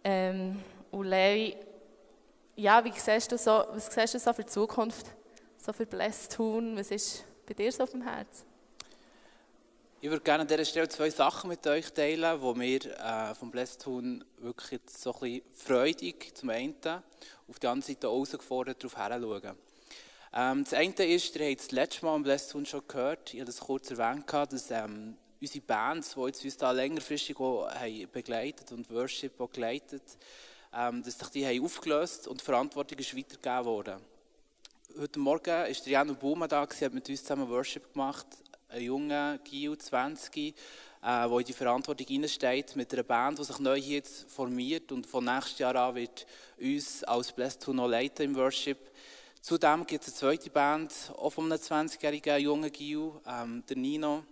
Ähm, 0.02 0.62
und 0.90 1.04
Levi, 1.04 1.58
ja, 2.56 2.82
wie 2.82 2.99
siehst 2.99 3.30
du 3.30 3.37
so, 3.37 3.62
was 3.72 3.92
siehst 3.92 4.14
du 4.14 4.18
so 4.18 4.32
für 4.32 4.44
die 4.44 4.50
Zukunft, 4.50 5.08
so 5.58 5.75
für 5.75 5.84
Blessed 5.84 6.32
tun? 6.32 6.75
Was 6.75 6.90
ist 6.90 7.22
bei 7.46 7.52
dir 7.52 7.70
so 7.70 7.82
auf 7.82 7.90
dem 7.90 8.00
Herzen? 8.00 8.51
Ich 10.04 10.11
würde 10.11 10.25
gerne 10.25 10.40
an 10.40 10.49
dieser 10.49 10.64
Stelle 10.64 10.88
zwei 10.88 11.11
Sachen 11.11 11.49
mit 11.49 11.64
euch 11.64 11.92
teilen, 11.92 12.40
die 12.40 12.59
mir 12.59 12.80
äh, 12.99 13.37
vom 13.37 13.52
Blästhuhn 13.52 14.25
wirklich 14.38 14.73
jetzt 14.73 15.00
so 15.00 15.14
ein 15.14 15.21
bisschen 15.21 15.42
freudig 15.54 16.37
zum 16.37 16.50
einen, 16.50 16.75
auf 17.47 17.61
der 17.61 17.71
anderen 17.71 17.94
Seite 17.94 18.09
herausgefordert 18.09 18.82
darauf 18.82 18.97
herschauen. 18.97 19.56
Ähm, 20.35 20.64
das 20.64 20.75
eine 20.75 21.06
ist, 21.06 21.37
ihr 21.37 21.49
habt 21.49 21.61
das 21.61 21.71
letzte 21.71 22.04
Mal 22.04 22.16
am 22.16 22.25
Blästhuhn 22.25 22.66
schon 22.66 22.82
gehört, 22.88 23.32
ich 23.32 23.38
habe 23.38 23.47
das 23.47 23.61
kurz 23.61 23.92
erwähnt, 23.92 24.25
dass 24.28 24.73
ähm, 24.73 25.16
unsere 25.40 25.64
Bands, 25.64 26.14
die 26.16 26.21
jetzt 26.21 26.44
uns 26.44 26.56
da 26.56 26.73
längerfristig 26.73 27.38
haben 27.38 28.09
begleitet 28.11 28.73
und 28.73 28.90
Worship 28.90 29.40
auch 29.40 29.52
geleitet, 29.52 30.02
ähm, 30.75 31.04
dass 31.04 31.16
sich 31.16 31.28
die 31.28 31.47
haben 31.47 31.64
aufgelöst 31.64 32.26
und 32.26 32.40
die 32.40 32.44
Verantwortung 32.44 32.99
ist 32.99 33.16
weitergegeben 33.16 33.64
worden. 33.66 34.00
Heute 34.99 35.21
Morgen 35.21 35.47
war 35.47 35.64
der 35.66 35.92
Jan 35.92 36.16
Baumann 36.16 36.49
da, 36.49 36.62
hat 36.62 36.92
mit 36.92 37.09
uns 37.09 37.23
zusammen 37.23 37.49
Worship 37.49 37.92
gemacht 37.92 38.26
ein 38.72 38.82
junger 38.82 39.38
Gil, 39.38 39.76
20, 39.76 40.36
äh, 40.36 40.52
der 41.02 41.38
in 41.38 41.44
die 41.44 41.52
Verantwortung 41.52 42.06
hineinsteht 42.06 42.74
mit 42.74 42.92
einer 42.92 43.02
Band, 43.02 43.38
die 43.38 43.44
sich 43.44 43.58
neu 43.58 43.76
jetzt 43.76 44.30
formiert 44.30 44.90
und 44.92 45.06
von 45.06 45.24
nächstes 45.24 45.58
Jahr 45.58 45.76
an 45.76 45.94
wird 45.94 46.26
uns 46.58 47.04
als 47.04 47.32
Blessed 47.32 47.62
to 47.62 47.72
noch 47.72 47.88
leiten 47.88 48.24
im 48.24 48.36
Worship. 48.36 48.78
Zudem 49.40 49.84
gibt 49.84 50.06
es 50.06 50.10
eine 50.10 50.36
zweite 50.36 50.50
Band, 50.50 50.92
auch 51.16 51.30
von 51.30 51.52
einem 51.52 51.60
20-jährigen 51.60 52.40
jungen 52.40 52.72
Gil, 52.72 53.12
ähm, 53.26 53.62
der 53.68 53.76
Nino, 53.76 54.24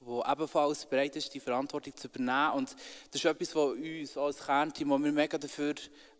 der 0.00 0.32
ebenfalls 0.32 0.84
bereit 0.84 1.16
ist, 1.16 1.32
die 1.32 1.40
Verantwortung 1.40 1.96
zu 1.96 2.08
übernehmen. 2.08 2.52
Und 2.54 2.72
das 3.10 3.24
ist 3.24 3.24
etwas, 3.24 3.54
was 3.54 3.72
uns 3.72 4.16
als 4.18 4.44
Kernteam, 4.44 4.90
wo 4.90 4.98
wir 4.98 5.12
mega 5.12 5.38
dafür 5.38 5.74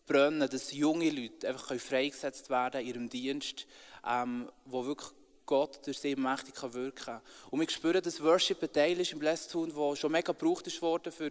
brennen, 0.06 0.48
dass 0.48 0.72
junge 0.72 1.10
Leute 1.10 1.48
einfach 1.48 1.74
freigesetzt 1.78 2.48
werden 2.48 2.80
in 2.80 2.86
ihrem 2.86 3.08
Dienst, 3.10 3.66
ähm, 4.06 4.48
wo 4.64 4.86
wirklich 4.86 5.10
Gott 5.46 5.86
durch 5.86 5.98
sie 5.98 6.16
mächtig 6.16 6.54
wirken 6.62 6.94
kann. 6.94 7.20
Und 7.50 7.60
wir 7.60 7.68
spüren, 7.68 8.02
dass 8.02 8.22
Worship 8.22 8.62
ein 8.62 8.72
Teil 8.72 9.00
ist 9.00 9.12
im 9.12 9.18
Blessed 9.18 9.50
Tun, 9.50 9.72
der 9.74 9.96
schon 9.96 10.12
mega 10.12 10.32
gebraucht 10.32 10.82
worden, 10.82 11.12
für, 11.12 11.30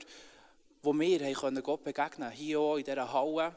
wo 0.82 0.93
wir 0.93 1.34
können 1.34 1.63
Gott 1.63 1.84
begegnen 1.84 2.29
konnten. 2.29 2.38
Hier 2.38 2.60
auch 2.60 2.77
in 2.77 2.84
dieser 2.84 3.12
Halle, 3.12 3.55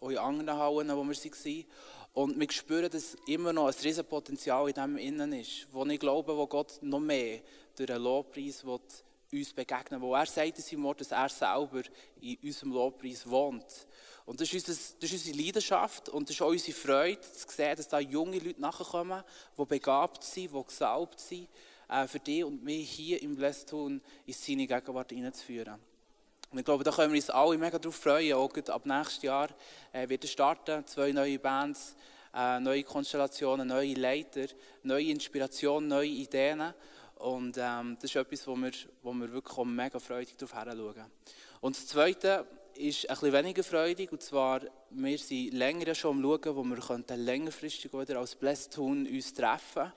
auch 0.00 0.10
in 0.10 0.18
anderen 0.18 0.58
Hallen, 0.58 0.88
wo 0.88 1.04
wir 1.04 1.16
waren. 1.16 1.64
Und 2.12 2.38
wir 2.38 2.50
spüren, 2.50 2.90
dass 2.90 3.16
immer 3.26 3.52
noch 3.52 3.66
ein 3.66 3.74
riesen 3.82 4.04
Potenzial 4.04 4.68
in 4.68 4.74
dem 4.74 4.96
innen 4.98 5.32
ist, 5.32 5.66
wo 5.72 5.84
ich 5.84 5.98
glaube, 5.98 6.36
wo 6.36 6.46
Gott 6.46 6.78
noch 6.82 7.00
mehr 7.00 7.40
durch 7.76 7.90
einen 7.90 8.04
Lobpreis 8.04 8.64
will 8.64 8.80
uns 9.38 9.52
begegnen 9.52 10.00
wo 10.00 10.14
er 10.14 10.26
sagt 10.26 10.58
in 10.58 10.64
seinem 10.64 10.84
Wort, 10.84 11.00
dass 11.00 11.10
er 11.10 11.28
selber 11.28 11.82
in 12.20 12.38
unserem 12.42 12.72
Lobpreis 12.72 13.28
wohnt. 13.28 13.86
Und 14.26 14.40
das 14.40 14.52
ist, 14.52 14.68
unser, 14.68 14.80
das 15.00 15.12
ist 15.12 15.26
unsere 15.26 15.44
Leidenschaft 15.44 16.08
und 16.08 16.28
das 16.28 16.36
ist 16.36 16.42
auch 16.42 16.48
unsere 16.48 16.76
Freude, 16.76 17.20
zu 17.20 17.46
sehen, 17.48 17.76
dass 17.76 17.88
da 17.88 17.98
junge 17.98 18.38
Leute 18.38 18.60
nachkommen, 18.60 19.22
die 19.58 19.64
begabt 19.66 20.24
sind, 20.24 20.54
die 20.54 20.64
gesalbt 20.64 21.20
sind, 21.20 21.48
äh, 21.88 22.06
für 22.06 22.20
dich 22.20 22.42
und 22.42 22.64
mich 22.64 22.90
hier 22.90 23.20
im 23.22 23.36
Blästun 23.36 24.00
in 24.24 24.32
seine 24.32 24.66
Gegenwart 24.66 25.10
hineinzuführen. 25.12 25.78
Und 26.50 26.58
ich 26.58 26.64
glaube, 26.64 26.84
da 26.84 26.92
können 26.92 27.12
wir 27.12 27.18
uns 27.18 27.30
alle 27.30 27.58
mega 27.58 27.78
darauf 27.78 27.96
freuen. 27.96 28.32
Auch 28.34 28.56
ab 28.68 28.86
nächstes 28.86 29.22
Jahr 29.22 29.48
äh, 29.92 30.08
wird 30.08 30.24
es 30.24 30.30
starten, 30.30 30.86
zwei 30.86 31.12
neue 31.12 31.38
Bands, 31.38 31.96
äh, 32.32 32.60
neue 32.60 32.84
Konstellationen, 32.84 33.68
neue 33.68 33.94
Leiter, 33.94 34.46
neue 34.84 35.10
Inspirationen, 35.10 35.88
neue 35.88 36.08
Ideen. 36.08 36.72
Und 37.16 37.56
ähm, 37.58 37.96
das 38.00 38.10
ist 38.10 38.16
etwas, 38.16 38.46
wo 38.46 38.56
wir, 38.56 38.70
wo 39.02 39.12
wir 39.12 39.32
wirklich 39.32 39.66
mega 39.66 39.98
freudig 39.98 40.36
darauf 40.38 40.52
schauen. 40.52 41.10
Und 41.60 41.76
das 41.76 41.86
Zweite, 41.86 42.46
ist 42.76 43.08
bisschen 43.08 43.32
weniger 43.32 43.62
freudig. 43.62 44.12
Und 44.12 44.22
zwar, 44.22 44.60
wir 44.90 45.18
sind 45.18 45.54
länger 45.54 45.94
schon 45.94 46.16
am 46.16 46.22
Schauen, 46.22 46.56
wo 46.56 46.62
wir 46.64 46.76
könnten 46.76 47.24
längerfristig 47.24 47.92
wieder 47.92 48.18
als 48.18 48.34
Blessed 48.34 48.72
Tun 48.72 49.06
uns 49.06 49.32
treffen 49.32 49.92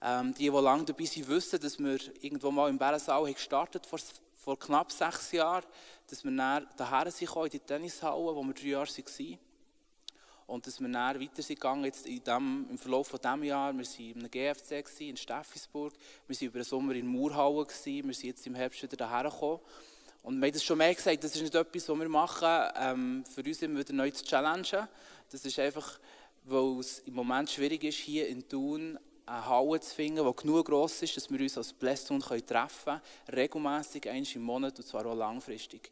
ähm, 0.00 0.34
Die, 0.34 0.50
die 0.50 0.56
lange 0.56 0.84
dabei 0.84 1.04
sind, 1.04 1.28
wissen, 1.28 1.60
dass 1.60 1.78
wir 1.78 1.98
irgendwo 2.20 2.50
mal 2.50 2.68
im 2.68 2.78
Bärensaal 2.78 3.32
gestartet 3.32 3.86
vor, 3.86 3.98
vor 4.34 4.58
knapp 4.58 4.90
sechs 4.90 5.32
Jahren, 5.32 5.64
dass 6.08 6.24
wir 6.24 6.34
dann 6.36 6.66
daher 6.76 7.10
sind 7.10 7.34
in 7.34 7.50
die 7.50 7.58
Tennishalle, 7.58 8.34
wo 8.34 8.42
wir 8.42 8.54
drei 8.54 8.68
Jahre 8.68 8.88
waren. 8.88 9.38
Und 10.46 10.66
dass 10.66 10.80
wir 10.80 10.88
dann 10.88 11.20
weiter 11.20 11.42
sind 11.42 11.60
gegangen, 11.60 11.84
jetzt 11.84 12.06
in 12.06 12.22
dem, 12.24 12.66
im 12.68 12.78
Verlauf 12.78 13.08
von 13.08 13.20
diesem 13.20 13.44
Jahr. 13.44 13.72
Wir 13.72 13.84
waren 13.84 14.22
im 14.22 14.30
GFC, 14.30 14.84
gewesen, 14.84 15.08
in 15.10 15.16
Steffisburg. 15.16 15.94
Wir 16.26 16.36
waren 16.36 16.46
über 16.46 16.58
den 16.58 16.64
Sommer 16.64 16.94
in 16.94 17.06
Murhauen. 17.06 17.66
Wir 17.66 18.14
sind 18.14 18.24
jetzt 18.24 18.46
im 18.46 18.54
Herbst 18.54 18.82
wieder 18.82 18.96
daher 18.96 19.30
gekommen. 19.30 19.60
Und 20.22 20.38
wir 20.38 20.46
haben 20.46 20.52
das 20.52 20.62
schon 20.62 20.78
mehr 20.78 20.94
gesagt, 20.94 21.24
das 21.24 21.34
ist 21.34 21.42
nicht 21.42 21.54
etwas, 21.54 21.88
was 21.88 21.98
wir 21.98 22.08
machen, 22.08 22.72
ähm, 22.76 23.24
für 23.24 23.42
uns 23.42 23.60
immer 23.62 23.80
wieder 23.80 23.92
neu 23.92 24.10
zu 24.10 24.24
challengen. 24.24 24.88
Das 25.30 25.44
ist 25.44 25.58
einfach, 25.58 25.98
weil 26.44 26.78
es 26.78 27.00
im 27.00 27.14
Moment 27.14 27.50
schwierig 27.50 27.82
ist, 27.82 27.96
hier 27.96 28.28
in 28.28 28.48
Thun 28.48 28.98
eine 29.26 29.46
Halle 29.46 29.80
zu 29.80 29.94
finden, 29.94 30.24
die 30.24 30.36
genug 30.36 30.66
gross 30.66 31.02
ist, 31.02 31.16
dass 31.16 31.30
wir 31.30 31.40
uns 31.40 31.56
als 31.56 31.72
Blästun 31.72 32.20
treffen 32.20 32.44
können, 32.84 33.00
regelmässig, 33.32 34.08
einmal 34.08 34.32
im 34.34 34.42
Monat 34.42 34.78
und 34.78 34.86
zwar 34.86 35.06
auch 35.06 35.14
langfristig. 35.14 35.90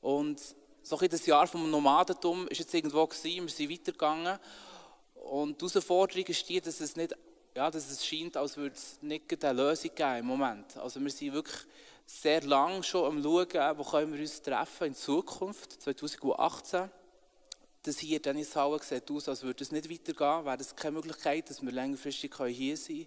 Und 0.00 0.40
so 0.82 0.98
ein 0.98 1.08
das 1.08 1.26
Jahr 1.26 1.46
vom 1.46 1.70
Nomadentum 1.70 2.48
ist 2.48 2.58
jetzt 2.58 2.74
irgendwo 2.74 3.06
gewesen, 3.06 3.42
wir 3.42 3.48
sind 3.48 3.70
weitergegangen 3.70 4.38
und 5.14 5.60
die 5.60 5.66
Herausforderung 5.66 6.24
ist 6.24 6.48
die, 6.48 6.60
dass 6.60 6.80
es 6.80 6.96
nicht, 6.96 7.14
ja, 7.54 7.70
dass 7.70 7.90
es 7.90 8.04
scheint, 8.04 8.36
als 8.36 8.56
würde 8.56 8.74
es 8.74 8.98
nicht 9.02 9.44
eine 9.44 9.62
Lösung 9.62 9.90
geben 9.94 10.18
im 10.18 10.26
Moment. 10.26 10.76
Also 10.76 11.00
wir 11.00 11.10
sind 11.10 11.32
wirklich 11.32 11.66
sehr 12.10 12.42
lange 12.42 12.82
schon 12.82 13.06
am 13.06 13.22
Schauen, 13.22 13.78
wo 13.78 13.84
können 13.84 14.12
wir 14.12 14.20
uns 14.20 14.42
treffen 14.42 14.88
in 14.88 14.94
Zukunft, 14.94 15.80
2018. 15.80 16.90
Das 17.82 17.98
hier 17.98 18.16
in 18.18 18.22
Tennishalle 18.22 18.82
sieht 18.82 19.10
aus, 19.10 19.28
als 19.28 19.42
würde 19.42 19.62
es 19.62 19.72
nicht 19.72 19.88
weitergehen, 19.88 20.44
wäre 20.44 20.60
es 20.60 20.76
keine 20.76 20.96
Möglichkeit, 20.96 21.48
dass 21.48 21.62
wir 21.62 21.72
längerfristig 21.72 22.34
hier 22.48 22.76
sein 22.76 22.96
können. 22.96 23.06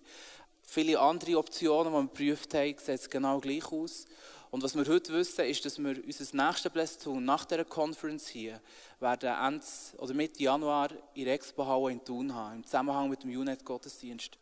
Viele 0.65 0.99
andere 0.99 1.37
Optionen, 1.37 1.93
die 1.93 1.99
wir 1.99 2.03
geprüft 2.03 2.53
haben, 2.55 2.75
sehen 2.79 2.95
es 2.95 3.09
genau 3.09 3.39
gleich 3.39 3.71
aus. 3.71 4.05
Und 4.49 4.63
was 4.63 4.75
wir 4.75 4.85
heute 4.87 5.13
wissen, 5.13 5.45
ist, 5.45 5.65
dass 5.65 5.77
wir 5.77 6.03
unser 6.03 6.45
nächstes 6.45 6.71
Blessing 6.71 7.25
nach 7.25 7.45
dieser 7.45 7.65
Conference 7.65 8.27
hier 8.27 8.61
werden 8.99 9.35
Ende 9.35 9.65
oder 9.97 10.13
Mitte 10.13 10.41
Januar 10.41 10.89
in 11.13 11.25
der 11.25 11.33
Expo-Halle 11.33 11.91
in 11.91 12.03
Thun 12.03 12.33
haben, 12.33 12.57
im 12.57 12.63
Zusammenhang 12.63 13.09
mit 13.09 13.23
dem 13.23 13.31
UNET-Gottesdienst. 13.31 14.37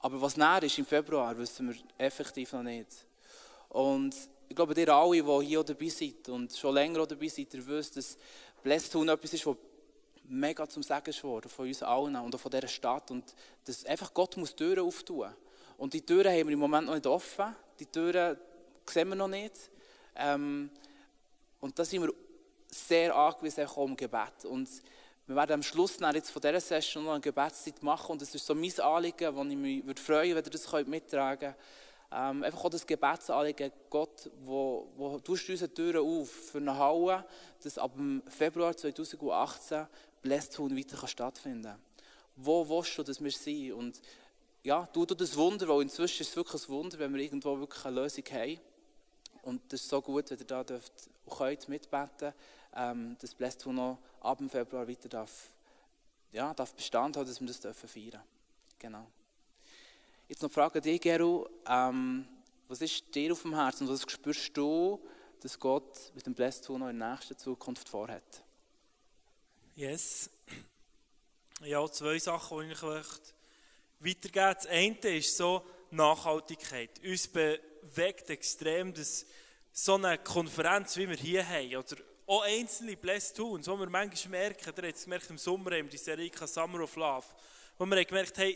Aber 0.00 0.20
was 0.20 0.36
näher 0.36 0.62
ist 0.62 0.78
im 0.78 0.86
Februar, 0.86 1.36
wissen 1.36 1.68
wir 1.68 1.76
effektiv 1.98 2.52
noch 2.52 2.62
nicht. 2.62 3.07
Und 3.68 4.14
ich 4.48 4.56
glaube, 4.56 4.78
ihr 4.80 4.88
alle, 4.88 5.22
die 5.22 5.46
hier 5.46 5.62
dabei 5.62 5.88
sind 5.88 6.28
und 6.28 6.52
schon 6.52 6.74
länger 6.74 7.06
dabei 7.06 7.28
sind, 7.28 7.52
ihr 7.52 7.66
wisst, 7.66 7.96
dass 7.96 8.16
Blessed 8.62 8.92
Tun 8.92 9.08
etwas 9.08 9.32
ist, 9.34 9.46
was 9.46 9.56
mega 10.24 10.68
zum 10.68 10.82
Sagen 10.82 11.10
ist 11.10 11.18
von 11.18 11.42
uns 11.58 11.82
allen 11.82 12.16
und 12.16 12.34
auch 12.34 12.40
von 12.40 12.50
dieser 12.50 12.68
Stadt. 12.68 13.10
Und 13.10 13.24
dass 13.64 13.84
einfach 13.84 14.12
Gott 14.12 14.36
muss 14.36 14.54
Türen 14.54 14.84
auftun. 14.84 15.28
Und 15.76 15.92
die 15.92 16.02
Türen 16.02 16.32
haben 16.32 16.48
wir 16.48 16.54
im 16.54 16.58
Moment 16.58 16.86
noch 16.86 16.94
nicht 16.94 17.06
offen. 17.06 17.54
Die 17.78 17.86
Türen 17.86 18.36
sehen 18.86 19.08
wir 19.08 19.16
noch 19.16 19.28
nicht. 19.28 19.54
Ähm, 20.16 20.70
und 21.60 21.78
da 21.78 21.84
sind 21.84 22.02
wir 22.02 22.12
sehr 22.68 23.14
angewiesen 23.14 23.64
auf 23.64 23.76
um 23.76 23.96
Gebet. 23.96 24.44
Und 24.44 24.68
wir 25.26 25.36
werden 25.36 25.52
am 25.52 25.62
Schluss 25.62 25.98
jetzt 26.00 26.30
von 26.30 26.40
dieser 26.40 26.60
Session 26.60 27.04
noch 27.04 27.12
eine 27.12 27.20
Gebetszeit 27.20 27.82
machen. 27.82 28.12
Und 28.12 28.22
das 28.22 28.34
ist 28.34 28.44
so 28.44 28.54
mein 28.54 28.80
Anliegen, 28.80 29.36
wo 29.36 29.42
ich 29.44 29.56
mich 29.56 29.86
würde 29.86 30.00
freuen 30.00 30.34
würde, 30.34 30.46
wenn 30.46 30.52
ihr 30.52 30.58
das 30.58 30.86
mittragen 30.86 31.54
könnt 31.54 31.56
ähm, 32.10 32.42
einfach 32.42 32.64
auch 32.64 32.70
das 32.70 32.86
Gebetsanliegen, 32.86 33.70
Gott, 33.90 34.30
wo, 34.44 34.88
wo 34.96 35.18
tust 35.18 35.46
du 35.48 35.52
unsere 35.52 35.72
Türen 35.72 36.04
auf 36.06 36.30
für 36.30 36.58
eine 36.58 36.76
Halle, 36.76 37.24
dass 37.62 37.76
ab 37.76 37.92
Februar 38.28 38.74
2018 38.76 39.86
Blästhuhn 40.22 40.76
weiter 40.76 41.06
stattfinden 41.06 41.64
kann. 41.64 41.82
Wo 42.36 42.68
willst 42.68 42.96
du, 42.96 43.02
dass 43.02 43.22
wir 43.22 43.30
sind? 43.30 43.72
Und 43.72 44.00
ja, 44.62 44.86
tu 44.86 45.04
du 45.04 45.14
das 45.14 45.36
Wunder, 45.36 45.68
weil 45.68 45.82
inzwischen 45.82 46.22
ist 46.22 46.30
es 46.30 46.36
wirklich 46.36 46.62
ein 46.62 46.68
Wunder, 46.68 46.98
wenn 46.98 47.12
wir 47.14 47.22
irgendwo 47.22 47.58
wirklich 47.58 47.84
eine 47.84 48.00
Lösung 48.00 48.24
haben. 48.30 48.58
Und 49.42 49.60
das 49.72 49.82
ist 49.82 49.88
so 49.88 50.00
gut, 50.00 50.30
wenn 50.30 50.38
ihr 50.38 50.44
da 50.44 50.64
dürft, 50.64 50.92
könnt 51.28 51.68
mitbeten, 51.68 52.32
ähm, 52.74 53.16
dass 53.20 53.34
Blästhuhn 53.34 53.74
noch 53.74 53.98
ab 54.20 54.40
Februar 54.48 54.88
weiter 54.88 55.08
darf, 55.08 55.50
ja, 56.32 56.52
darf 56.54 56.74
Bestand 56.74 57.16
haben, 57.16 57.26
dass 57.26 57.40
wir 57.40 57.46
das 57.46 57.60
dürfen 57.60 57.88
feiern. 57.88 58.22
Genau. 58.78 59.06
Jetzt 60.30 60.42
noch 60.42 60.52
Frage 60.52 60.74
an 60.78 60.82
dich, 60.82 61.00
Geru. 61.00 61.46
Ähm, 61.66 62.28
was 62.68 62.82
ist 62.82 63.14
dir 63.14 63.32
auf 63.32 63.40
dem 63.40 63.54
Herzen 63.54 63.88
und 63.88 63.94
was 63.94 64.02
spürst 64.02 64.54
du, 64.54 65.00
dass 65.40 65.58
Gott 65.58 66.12
mit 66.14 66.26
dem 66.26 66.34
Blessed 66.34 66.68
noch 66.68 66.90
in 66.90 66.98
der 66.98 67.12
nächsten 67.12 67.38
Zukunft 67.38 67.88
vorhat? 67.88 68.44
Yes. 69.74 70.28
Ja, 71.62 71.90
zwei 71.90 72.18
Sachen, 72.18 72.60
die 72.60 72.72
ich 72.72 72.82
möchte 72.82 73.32
weitergeben. 74.00 74.54
Das 74.54 74.66
eine 74.66 75.16
ist 75.16 75.34
so 75.34 75.64
Nachhaltigkeit. 75.92 76.90
Uns 77.02 77.26
bewegt 77.26 78.28
extrem, 78.28 78.92
dass 78.92 79.24
so 79.72 79.94
eine 79.94 80.18
Konferenz, 80.18 80.98
wie 80.98 81.08
wir 81.08 81.16
hier 81.16 81.48
haben, 81.48 81.74
oder 81.74 81.96
auch 82.26 82.42
einzelne 82.42 82.98
Blessed 82.98 83.34
Tools, 83.34 83.66
wo 83.66 83.78
wir 83.78 83.88
manchmal 83.88 84.40
merken, 84.40 84.74
ihr 84.76 84.88
habt 84.88 84.94
es 84.94 85.04
gemerkt 85.04 85.30
im 85.30 85.38
Sommer, 85.38 85.70
haben 85.70 85.88
die 85.88 85.96
Serie 85.96 86.30
Summer 86.46 86.82
of 86.82 86.96
Love, 86.96 87.24
wo 87.78 87.86
wir 87.86 88.04
gemerkt 88.04 88.36
haben, 88.36 88.54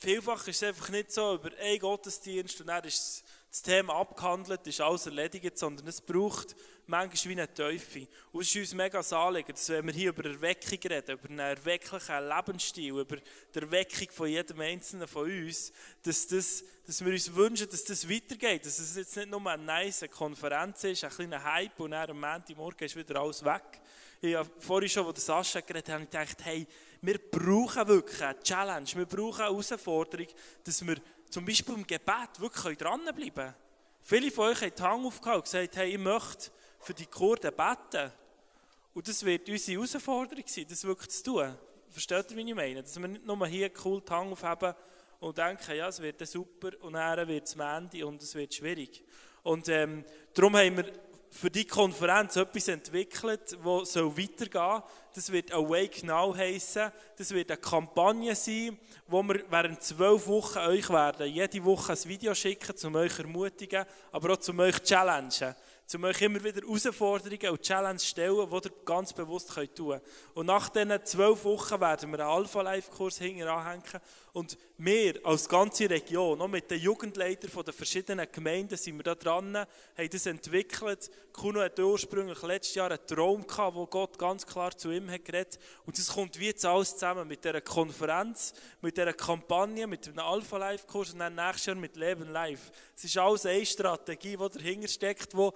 vielfach 0.00 0.48
ist 0.48 0.62
es 0.62 0.68
einfach 0.68 0.88
nicht 0.88 1.12
so 1.12 1.34
über 1.34 1.50
einen 1.58 1.78
Gottesdienst 1.78 2.60
und 2.60 2.68
dann 2.68 2.84
ist 2.84 3.22
das 3.50 3.62
Thema 3.62 3.96
abgehandelt, 3.96 4.66
ist 4.66 4.80
alles 4.80 5.06
erledigt, 5.06 5.58
sondern 5.58 5.86
es 5.88 6.00
braucht 6.00 6.54
manchmal 6.86 7.28
wie 7.34 7.40
eine 7.40 7.52
Teufel. 7.52 8.08
Und 8.32 8.42
es 8.42 8.54
ist 8.54 8.56
uns 8.56 8.74
mega 8.74 9.00
anliegen, 9.00 9.52
dass 9.52 9.68
wenn 9.68 9.86
wir 9.86 9.92
hier 9.92 10.10
über 10.10 10.24
Erweckung 10.24 10.78
reden, 10.84 11.12
über 11.12 11.28
einen 11.28 11.38
erwecklichen 11.40 12.28
Lebensstil, 12.28 12.98
über 12.98 13.16
die 13.16 13.58
Erweckung 13.58 14.08
von 14.10 14.28
jedem 14.28 14.60
Einzelnen 14.60 15.08
von 15.08 15.30
uns, 15.30 15.72
dass, 16.02 16.28
das, 16.28 16.64
dass 16.86 17.04
wir 17.04 17.12
uns 17.12 17.34
wünschen, 17.34 17.68
dass 17.68 17.84
das 17.84 18.08
weitergeht, 18.08 18.64
dass 18.64 18.78
es 18.78 18.96
jetzt 18.96 19.16
nicht 19.16 19.30
nur 19.30 19.44
eine 19.46 19.62
nice 19.62 20.06
Konferenz 20.10 20.84
ist, 20.84 21.04
ein 21.04 21.10
kleiner 21.10 21.42
Hype 21.42 21.78
und 21.80 21.90
dann 21.90 22.10
am 22.10 22.20
Montagmorgen 22.20 22.86
ist 22.86 22.96
wieder 22.96 23.20
alles 23.20 23.44
weg. 23.44 23.80
Ich 24.22 24.34
habe 24.34 24.50
vorhin 24.58 24.88
schon, 24.88 25.06
als 25.06 25.26
Sascha 25.26 25.60
geredet 25.60 25.88
hat, 25.88 25.94
habe 25.94 26.04
ich 26.04 26.10
gedacht, 26.10 26.44
hey, 26.44 26.66
wir 27.02 27.18
brauchen 27.18 27.88
wirklich 27.88 28.22
eine 28.22 28.40
Challenge, 28.40 28.86
wir 28.94 29.06
brauchen 29.06 29.40
eine 29.40 29.50
Herausforderung, 29.50 30.26
dass 30.64 30.86
wir 30.86 30.96
zum 31.30 31.44
Beispiel 31.44 31.74
im 31.74 31.86
Gebet 31.86 32.38
wirklich 32.38 32.78
dranbleiben 32.78 33.32
können. 33.32 33.54
Viele 34.02 34.30
von 34.30 34.48
euch 34.48 34.60
haben 34.60 34.72
die 34.76 34.82
Hand 34.82 35.06
aufgehauen 35.06 35.36
und 35.36 35.44
gesagt, 35.44 35.76
hey, 35.76 35.90
ich 35.92 35.98
möchte 35.98 36.50
für 36.80 36.94
die 36.94 37.06
Kurden 37.06 37.52
beten. 37.54 38.12
Und 38.92 39.06
das 39.06 39.24
wird 39.24 39.48
unsere 39.48 39.76
Herausforderung 39.76 40.44
sein, 40.46 40.66
das 40.68 40.84
wirklich 40.84 41.10
zu 41.10 41.22
tun. 41.22 41.54
Versteht 41.90 42.30
ihr, 42.30 42.36
wie 42.36 42.48
ich 42.48 42.54
meine? 42.54 42.82
Dass 42.82 43.00
wir 43.00 43.08
nicht 43.08 43.24
nur 43.24 43.46
hier 43.46 43.70
cool 43.84 44.02
die 44.06 44.12
Hand 44.12 44.32
aufheben 44.32 44.74
und 45.20 45.38
denken, 45.38 45.76
ja, 45.76 45.88
es 45.88 46.00
wird 46.00 46.26
super 46.26 46.70
und 46.80 46.94
dann 46.94 47.28
wird 47.28 47.46
es 47.46 47.56
Mandy 47.56 48.02
und 48.02 48.22
es 48.22 48.34
wird 48.34 48.54
schwierig. 48.54 49.04
Und 49.42 49.68
ähm, 49.68 50.04
darum 50.34 50.56
haben 50.56 50.76
wir 50.78 50.92
für 51.30 51.50
die 51.50 51.64
Konferenz 51.64 52.36
etwas 52.36 52.68
entwickelt, 52.68 53.56
das 53.64 53.96
weitergehen 53.96 54.50
soll. 54.52 54.82
Das 55.14 55.32
wird 55.32 55.52
Awake 55.52 56.06
Now 56.06 56.36
heissen. 56.36 56.92
Das 57.16 57.30
wird 57.30 57.50
eine 57.50 57.60
Kampagne 57.60 58.34
sein, 58.34 58.78
wo 59.06 59.22
wir 59.22 59.44
während 59.48 59.82
zwölf 59.82 60.26
Wochen 60.26 60.58
euch 60.58 60.88
werden 60.90 61.26
jede 61.28 61.64
Woche 61.64 61.92
ein 61.92 62.04
Video 62.04 62.34
schicken, 62.34 62.74
um 62.84 62.94
euch 62.96 63.18
ermutigen, 63.18 63.84
aber 64.12 64.34
auch 64.34 64.48
um 64.48 64.58
euch 64.60 64.82
zu 64.82 64.94
challengen 64.94 65.54
um 65.94 66.04
euch 66.04 66.20
immer 66.22 66.42
wieder 66.42 66.60
Herausforderungen 66.60 67.48
und 67.50 67.62
Challenges 67.62 68.06
stellen, 68.06 68.48
die 68.48 68.54
ihr 68.54 68.72
ganz 68.84 69.12
bewusst 69.12 69.52
tun 69.52 69.68
könnt. 69.76 70.02
Und 70.34 70.46
nach 70.46 70.68
diesen 70.68 71.04
zwölf 71.04 71.44
Wochen 71.44 71.80
werden 71.80 72.10
wir 72.12 72.20
einen 72.20 72.28
Alpha-Life-Kurs 72.28 73.18
hinten 73.18 73.48
anhängen. 73.48 73.82
Und 74.32 74.56
wir 74.78 75.18
als 75.24 75.48
ganze 75.48 75.90
Region, 75.90 76.40
auch 76.40 76.46
mit 76.46 76.70
den 76.70 76.80
Jugendleitern 76.80 77.64
der 77.64 77.74
verschiedenen 77.74 78.30
Gemeinden, 78.30 78.76
sind 78.76 78.96
wir 78.96 79.02
da 79.02 79.14
dran, 79.16 79.56
haben 79.56 80.10
das 80.10 80.26
entwickelt. 80.26 81.10
Kuno 81.32 81.60
hatte 81.60 81.84
ursprünglich 81.84 82.40
letztes 82.42 82.76
Jahr 82.76 82.90
einen 82.90 83.04
Traum 83.06 83.44
gehabt, 83.44 83.74
wo 83.74 83.86
Gott 83.86 84.18
ganz 84.18 84.46
klar 84.46 84.76
zu 84.76 84.92
ihm 84.92 85.10
hat 85.10 85.24
geredet. 85.24 85.58
Und 85.84 85.98
das 85.98 86.08
kommt 86.08 86.38
wie 86.38 86.46
jetzt 86.46 86.64
alles 86.64 86.92
zusammen 86.92 87.26
mit 87.26 87.44
dieser 87.44 87.60
Konferenz, 87.60 88.52
mit 88.80 88.96
dieser 88.96 89.12
Kampagne, 89.12 89.88
mit 89.88 90.06
einem 90.06 90.20
Alpha-Life-Kurs 90.20 91.12
und 91.12 91.18
dann 91.18 91.34
nächstes 91.34 91.66
Jahr 91.66 91.76
mit 91.76 91.96
Leben 91.96 92.30
Life. 92.30 92.70
Es 92.96 93.04
ist 93.04 93.18
alles 93.18 93.46
eine 93.46 93.66
Strategie, 93.66 94.36
die 94.36 94.58
dahinter 94.58 94.88
steckt, 94.88 95.32
die 95.32 95.50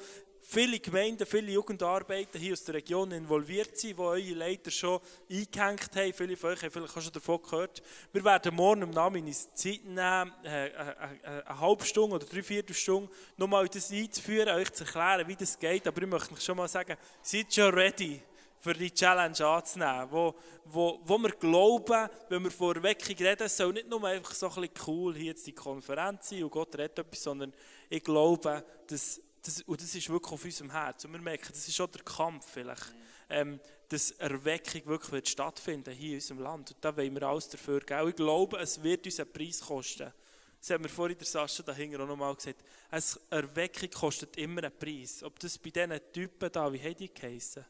viele 0.46 0.78
Gemeinden, 0.78 1.26
viele 1.26 1.52
Jugendarbeiter 1.52 2.38
hier 2.38 2.52
aus 2.52 2.64
der 2.64 2.74
Region 2.74 3.10
involviert 3.12 3.76
sind, 3.78 3.98
die 3.98 4.02
eure 4.02 4.34
Leiter 4.34 4.70
schon 4.70 5.00
eingehängt 5.30 5.96
haben. 5.96 6.12
Viele 6.12 6.36
von 6.36 6.50
euch 6.50 6.62
haben 6.62 6.70
vielleicht 6.70 6.92
schon 6.92 7.12
davon 7.12 7.42
gehört. 7.42 7.82
Wir 8.12 8.24
werden 8.24 8.54
morgen 8.54 8.82
am 8.82 8.90
Nachmittag 8.90 9.56
Zeit 9.56 9.84
nehmen, 9.84 10.32
äh, 10.44 10.66
äh, 10.66 10.70
äh, 10.70 11.42
eine 11.44 11.60
halbe 11.60 11.84
Stunde 11.84 12.16
oder 12.16 12.26
dreiviertel 12.26 12.74
Stunde, 12.74 13.10
nochmal 13.36 13.68
das 13.68 13.90
einzuführen, 13.90 14.50
euch 14.50 14.72
zu 14.72 14.84
erklären, 14.84 15.26
wie 15.26 15.36
das 15.36 15.58
geht. 15.58 15.86
Aber 15.86 16.02
ich 16.02 16.08
möchte 16.08 16.40
schon 16.40 16.56
mal 16.56 16.68
sagen, 16.68 16.96
seid 17.22 17.52
schon 17.52 17.72
ready 17.72 18.20
für 18.60 18.74
die 18.74 18.90
Challenge 18.90 19.46
anzunehmen, 19.46 20.08
wo, 20.10 20.34
wo, 20.64 20.98
wo 21.02 21.18
wir 21.18 21.30
glauben, 21.30 22.08
wenn 22.28 22.44
wir 22.44 22.50
vor 22.50 22.74
reden, 22.76 23.42
es 23.44 23.58
nicht 23.58 23.88
nur 23.88 24.04
einfach 24.04 24.34
so 24.34 24.48
ein 24.48 24.54
bisschen 24.54 24.74
cool 24.86 25.14
hier 25.14 25.26
jetzt 25.26 25.46
die 25.46 25.52
Konferenz 25.52 26.30
sein 26.30 26.44
und 26.44 26.50
Gott 26.50 26.74
redet 26.76 26.98
etwas, 26.98 27.22
sondern 27.22 27.52
ich 27.90 28.02
glaube, 28.02 28.64
dass 28.86 29.20
das, 29.44 29.60
und 29.62 29.80
das 29.80 29.94
ist 29.94 30.08
wirklich 30.08 30.32
auf 30.32 30.44
unserem 30.44 30.70
Herz. 30.70 31.04
Und 31.04 31.12
wir 31.12 31.20
merken, 31.20 31.48
das 31.50 31.68
ist 31.68 31.76
schon 31.76 31.90
der 31.90 32.02
Kampf 32.02 32.46
vielleicht, 32.50 32.94
ähm, 33.28 33.60
dass 33.88 34.12
Erweckung 34.12 34.86
wirklich 34.86 35.12
wird 35.12 35.28
stattfinden 35.28 35.92
hier 35.92 36.10
in 36.10 36.14
unserem 36.16 36.40
Land. 36.40 36.70
Und 36.70 36.84
da 36.84 36.96
wollen 36.96 37.14
wir 37.14 37.22
alles 37.22 37.48
dafür 37.48 37.80
geben. 37.80 38.08
Ich 38.08 38.16
glaube, 38.16 38.58
es 38.58 38.82
wird 38.82 39.04
uns 39.04 39.20
einen 39.20 39.32
Preis 39.32 39.60
kosten. 39.60 40.12
Das 40.58 40.70
hat 40.70 40.80
mir 40.80 40.88
vorhin 40.88 41.18
der 41.18 41.26
Sascha 41.26 41.62
dahinter 41.62 42.00
auch 42.00 42.08
nochmal 42.08 42.34
gesagt. 42.34 42.64
Eine 42.90 43.02
Erweckung 43.30 43.90
kostet 43.90 44.36
immer 44.38 44.64
einen 44.64 44.78
Preis. 44.78 45.22
Ob 45.22 45.38
das 45.38 45.58
bei 45.58 45.70
diesen 45.70 46.00
Typen 46.10 46.50
da, 46.50 46.72
wie 46.72 46.80
haben 46.80 46.96
die 46.96 47.12
geheissen, 47.12 47.66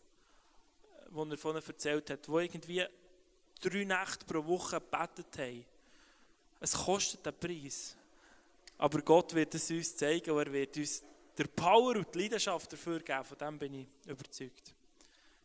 die 1.11 1.31
er 1.31 1.37
von 1.37 1.57
erzählt 1.57 2.09
hat, 2.11 2.26
die 2.26 2.31
irgendwie 2.31 2.85
drei 3.61 3.85
Nächte 3.85 4.25
pro 4.26 4.47
Woche 4.47 4.81
gebetet 4.81 5.38
haben. 5.38 5.64
Es 6.61 6.73
kostet 6.73 7.26
einen 7.26 7.37
Preis. 7.40 7.97
Aber 8.78 9.02
Gott 9.02 9.35
wird 9.35 9.54
es 9.57 9.71
uns 9.71 9.97
zeigen 9.97 10.31
und 10.31 10.47
er 10.47 10.52
wird 10.52 10.76
uns 10.76 11.02
der 11.37 11.45
Power 11.45 11.97
und 11.97 12.14
die 12.14 12.23
Leidenschaft 12.23 12.73
dafür 12.73 13.00
geben, 13.00 13.25
von 13.25 13.38
dem 13.38 13.59
bin 13.59 13.75
ich 13.75 13.88
überzeugt. 14.07 14.75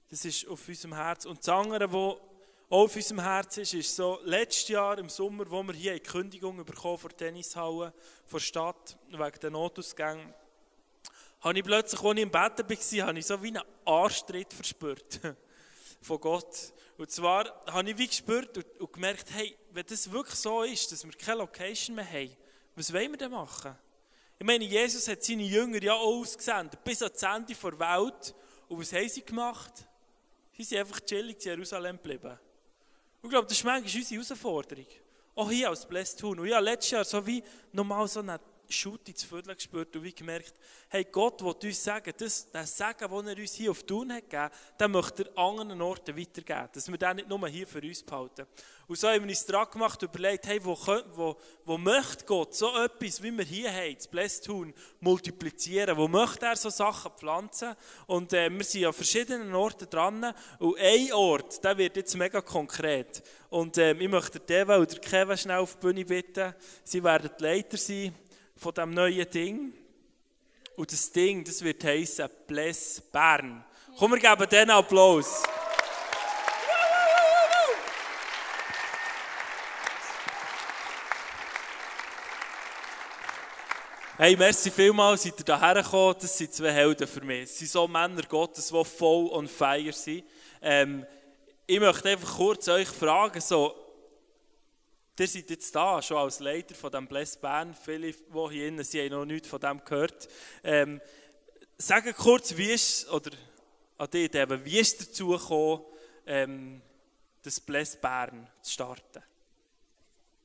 Das 0.10 0.26
ist 0.26 0.48
auf 0.48 0.68
unserem 0.68 0.96
Herz. 0.96 1.26
Und 1.26 1.40
das 1.40 1.50
andere, 1.50 1.92
was 1.92 1.96
auch 1.96 2.22
auf 2.70 2.96
unserem 2.96 3.22
Herz 3.22 3.58
ist, 3.58 3.74
ist 3.74 3.96
so, 3.96 4.20
letztes 4.24 4.68
Jahr 4.70 4.98
im 4.98 5.10
Sommer, 5.10 5.50
wo 5.50 5.64
wir 5.64 5.74
hier 5.74 5.92
eine 5.92 6.00
Kündigung 6.00 6.64
bekommen 6.64 6.98
von 6.98 7.10
der 7.10 7.18
Tennishalle, 7.18 7.94
von 8.26 8.40
der 8.40 8.46
Stadt, 8.46 8.98
wegen 9.10 9.40
der 9.40 9.50
Notausgänge, 9.52 10.34
habe 11.42 11.58
ich 11.58 11.64
plötzlich, 11.64 12.02
als 12.02 12.18
ich 12.18 12.24
im 12.24 12.32
Bett 12.32 12.60
war, 12.60 13.08
habe 13.08 13.20
ich 13.20 13.26
so 13.26 13.42
wie 13.42 13.48
einen 13.48 13.64
Anstritt 13.86 14.54
verspürt 14.54 15.20
von 16.02 16.20
Gott. 16.20 16.74
Und 16.98 17.10
zwar 17.10 17.64
habe 17.68 17.90
ich 17.90 17.98
wie 17.98 18.08
gespürt 18.08 18.58
und, 18.58 18.82
und 18.82 18.94
gemerkt, 18.94 19.28
hey, 19.32 19.56
wenn 19.72 19.86
das 19.86 20.12
wirklich 20.12 20.36
so 20.36 20.64
ist, 20.64 20.92
dass 20.92 21.06
wir 21.06 21.14
keine 21.14 21.40
Location 21.40 21.96
mehr 21.96 22.10
haben, 22.12 22.36
was 22.76 22.94
wollen 22.94 23.12
wir 23.12 23.18
denn 23.18 23.32
machen? 23.32 23.76
Ich 24.42 24.46
meine, 24.46 24.64
Jesus 24.64 25.06
hat 25.10 25.22
seine 25.22 25.44
Jünger 25.44 25.84
ja 25.84 25.94
auch 25.94 26.22
ausgesendet, 26.22 26.82
bis 26.86 27.04
ans 27.04 27.22
Ende 27.22 27.54
der 27.54 27.80
Welt. 27.80 28.34
Und 28.70 28.80
was 28.80 28.94
haben 28.94 29.10
sie 29.10 29.22
gemacht? 29.22 29.74
Sie 30.56 30.64
sind 30.64 30.80
einfach 30.80 31.02
chillig 31.02 31.46
in 31.46 31.52
Jerusalem 31.52 31.98
geblieben. 31.98 32.40
Und 33.22 33.26
ich 33.26 33.30
glaube, 33.32 33.48
das 33.48 33.58
ist 33.58 33.66
manchmal 33.66 34.02
unsere 34.02 34.16
Herausforderung. 34.16 34.86
Auch 35.36 35.52
hier 35.52 35.70
als 35.70 35.86
Blessed 35.86 36.24
Huhn. 36.24 36.40
Und 36.40 36.48
ich 36.48 36.54
habe 36.54 36.64
letztes 36.64 36.92
Jahr 36.92 37.04
so 37.04 37.26
wie 37.28 37.44
nochmal 37.74 38.08
so 38.08 38.22
eine 38.22 38.40
Schut 38.70 39.08
ins 39.10 39.24
Viertel 39.24 39.56
gespürt 39.56 39.96
und 39.96 40.04
wie 40.04 40.14
gemerkt, 40.14 40.54
hey, 40.90 41.06
Gott 41.06 41.42
will 41.44 41.56
uns 41.64 41.84
sagen, 41.84 42.14
das, 42.18 42.50
das 42.52 42.78
Sagen, 42.78 43.08
das 43.10 43.26
er 43.26 43.38
uns 43.38 43.54
hier 43.54 43.72
auf 43.72 43.84
Tun 43.84 44.12
hat 44.12 44.30
gegeben, 44.30 44.50
den 44.80 44.92
möchte 44.92 45.24
er 45.24 45.38
an 45.38 45.60
anderen 45.60 45.82
Orten 45.82 46.18
weitergeben. 46.18 46.70
Dass 46.74 46.90
wir 46.90 46.98
den 46.98 47.16
nicht 47.18 47.30
nur 47.30 47.48
hier 47.48 47.68
für 47.68 47.82
uns 47.82 48.04
behalten. 48.04 48.46
Und 48.88 48.98
so 48.98 49.08
haben 49.08 49.22
wir 49.22 49.30
uns 49.30 49.46
dran 49.46 49.68
gemacht 49.72 50.02
und 50.02 50.10
überlegt, 50.10 50.48
hey, 50.48 50.60
wo, 50.64 50.76
wo, 51.14 51.38
wo 51.64 51.78
möchte 51.78 52.26
Gott 52.26 52.56
so 52.56 52.76
etwas, 52.76 53.22
wie 53.22 53.32
wir 53.32 53.46
hier 53.46 53.72
haben, 53.72 53.96
das 53.96 54.08
Blessed 54.08 54.46
Tun, 54.46 54.74
multiplizieren? 55.00 55.96
Wo 55.96 56.08
möchte 56.08 56.48
er 56.48 56.56
so 56.56 56.70
Sachen 56.70 57.12
pflanzen? 57.12 57.76
Und 58.08 58.34
äh, 58.34 58.50
wir 58.50 58.64
sind 58.64 58.86
an 58.86 58.94
verschiedenen 58.94 59.54
Orten 59.54 59.88
dran. 59.90 60.34
Und 60.58 60.80
ein 60.80 61.14
Ort, 61.14 61.64
der 61.64 61.78
wird 61.78 61.98
jetzt 61.98 62.16
mega 62.16 62.42
konkret. 62.42 63.22
Und 63.50 63.78
äh, 63.78 63.94
ich 63.94 64.10
möchte 64.10 64.40
Deva 64.40 64.78
oder 64.78 64.98
Kevin 64.98 65.38
schnell 65.38 65.60
auf 65.60 65.76
die 65.76 65.82
Bühne 65.82 66.06
bitten. 66.06 66.56
Sie 66.84 67.04
werden 67.04 67.30
die 67.38 67.44
Leiter 67.44 67.78
sein 67.78 68.16
von 68.60 68.74
diesem 68.74 68.94
neuen 68.94 69.30
Ding. 69.30 69.74
Und 70.76 70.92
das 70.92 71.12
Ding, 71.12 71.44
das 71.46 71.64
wird 71.64 71.84
heißen 71.84 72.30
Bless 72.46 73.02
Bern. 73.12 73.64
Komm, 73.98 74.12
wir 74.12 74.20
geben 74.20 74.50
denen 74.50 74.72
Applaus. 74.72 75.44
Hey, 84.18 84.36
merci 84.36 84.70
vielmals, 84.70 85.24
seid 85.24 85.40
ihr 85.48 85.58
hierher 85.58 85.82
gekommen. 85.82 86.16
Das 86.20 86.38
sind 86.38 86.54
zwei 86.54 86.74
Helden 86.74 87.08
für 87.08 87.24
mich. 87.24 87.44
Es 87.44 87.58
sind 87.60 87.72
so 87.72 87.88
Männer 87.88 88.24
Gottes, 88.24 88.68
die 88.68 88.86
voll 88.86 89.30
on 89.32 89.48
fire 89.48 89.94
sind. 89.94 90.26
Ähm, 90.62 91.06
ich 91.66 91.80
möchte 91.80 92.10
einfach 92.10 92.36
kurz 92.36 92.68
euch 92.68 92.90
fragen, 92.90 93.40
so, 93.40 93.74
Ihr 95.20 95.28
seid 95.28 95.50
jetzt 95.50 95.76
da, 95.76 96.02
schon 96.02 96.16
als 96.16 96.40
Leiter 96.40 96.74
von 96.76 96.92
dem 96.92 97.06
Bless 97.06 97.36
Bern. 97.36 97.76
Viele, 97.76 98.14
die 98.14 98.50
hier 98.52 98.68
innen 98.70 98.86
sind, 98.86 99.12
haben 99.12 99.20
noch 99.20 99.26
nichts 99.26 99.50
von 99.50 99.60
dem 99.60 99.84
gehört. 99.84 100.30
Ähm, 100.64 101.02
sag 101.78 102.16
kurz, 102.16 102.56
wie 102.56 102.72
ist, 102.72 103.10
oder 103.10 103.32
an 103.98 104.10
dich, 104.10 104.34
eben, 104.34 104.64
wie 104.64 104.80
ist 104.80 105.02
dazu 105.02 105.28
gekommen, 105.28 105.84
ähm, 106.26 106.82
das 107.42 107.60
Bless 107.60 108.00
Bern 108.00 108.50
zu 108.62 108.72
starten? 108.72 109.22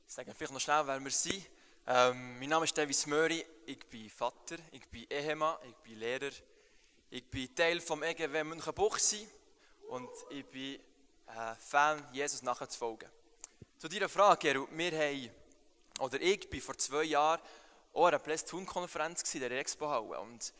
Ich 0.07 0.13
sage 0.13 0.33
vielleicht 0.35 0.53
noch 0.53 0.59
schnell, 0.59 0.85
wer 0.85 0.99
wir 0.99 1.11
sind. 1.11 1.45
Ähm, 1.87 2.39
mein 2.39 2.49
Name 2.49 2.65
ist 2.65 2.77
Davis 2.77 3.05
Möri, 3.05 3.45
ich 3.65 3.85
bin 3.85 4.09
Vater, 4.09 4.57
ich 4.71 4.85
bin 4.89 5.05
Ehemann, 5.09 5.55
ich 5.69 5.75
bin 5.75 5.99
Lehrer, 5.99 6.31
ich 7.11 7.23
bin 7.29 7.55
Teil 7.55 7.79
vom 7.79 8.03
EGW 8.03 8.43
Münchenbuchsee 8.43 9.25
und 9.87 10.09
ich 10.31 10.45
bin 10.47 10.75
äh, 11.27 11.55
Fan, 11.59 12.03
Jesus 12.11 12.41
nachzufolgen. 12.41 13.07
Zu 13.77 13.89
deiner 13.89 14.07
Frage, 14.07 14.53
Geru, 14.53 14.67
wir 14.71 14.91
haben, 14.97 15.29
oder 15.99 16.21
ich 16.21 16.49
bin 16.49 16.61
vor 16.61 16.77
zwei 16.77 17.03
Jahren 17.03 17.41
auch 17.93 18.05
an 18.05 18.13
einer 18.13 18.19
Blessed 18.19 18.47
Tune 18.47 18.65
Konferenz 18.65 19.35
in 19.35 19.41
der 19.41 19.51
Expo 19.51 19.89
Halle. 19.89 20.17
Und 20.21 20.53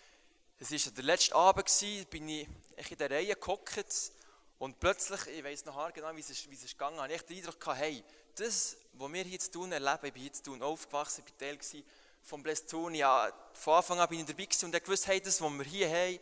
es 0.60 0.71
war 0.71 0.91
der 0.91 1.04
letzte 1.06 1.34
Abend, 1.34 1.65
gewesen, 1.65 2.06
bin 2.08 2.28
ich 2.28 2.47
in 2.89 2.97
der 2.97 3.10
Reihe 3.10 3.34
gehockt 3.38 4.12
und 4.60 4.80
plötzlich, 4.82 5.28
ich 5.28 5.43
weiß 5.43 5.63
noch 5.63 5.93
genau, 5.93 6.13
wie 6.13 6.19
es, 6.19 6.49
wie 6.49 6.56
es 6.56 6.67
gegangen 6.71 6.97
ist, 6.97 7.01
habe 7.04 7.13
ich 7.13 7.21
den 7.21 7.38
Eindruck 7.38 7.60
gehabt, 7.60 7.80
hey, 7.80 8.04
das, 8.36 8.75
was 8.93 9.13
wir 9.13 9.23
hier 9.23 9.39
zu 9.39 9.51
tun 9.51 9.71
erleben, 9.71 10.06
ich 10.06 10.13
bin 10.13 10.21
hier 10.21 10.34
zu 10.34 10.43
tun 10.43 10.62
aufgewachsen, 10.62 11.23
ich 11.25 11.32
war 11.32 11.60
Teil 11.60 11.84
vom 12.21 12.43
Blessed 12.43 12.69
Tune, 12.69 12.97
ja, 12.97 13.32
von 13.54 13.75
Anfang 13.75 13.99
an 13.99 14.10
bin 14.10 14.19
ich 14.19 14.25
dabei 14.25 14.43
gewesen 14.43 14.65
und 14.65 14.75
ich 14.75 14.88
wusste, 14.89 15.08
hey, 15.08 15.21
das, 15.21 15.41
was 15.41 15.51
wir 15.54 15.63
hier 15.63 15.89
haben, 15.89 16.19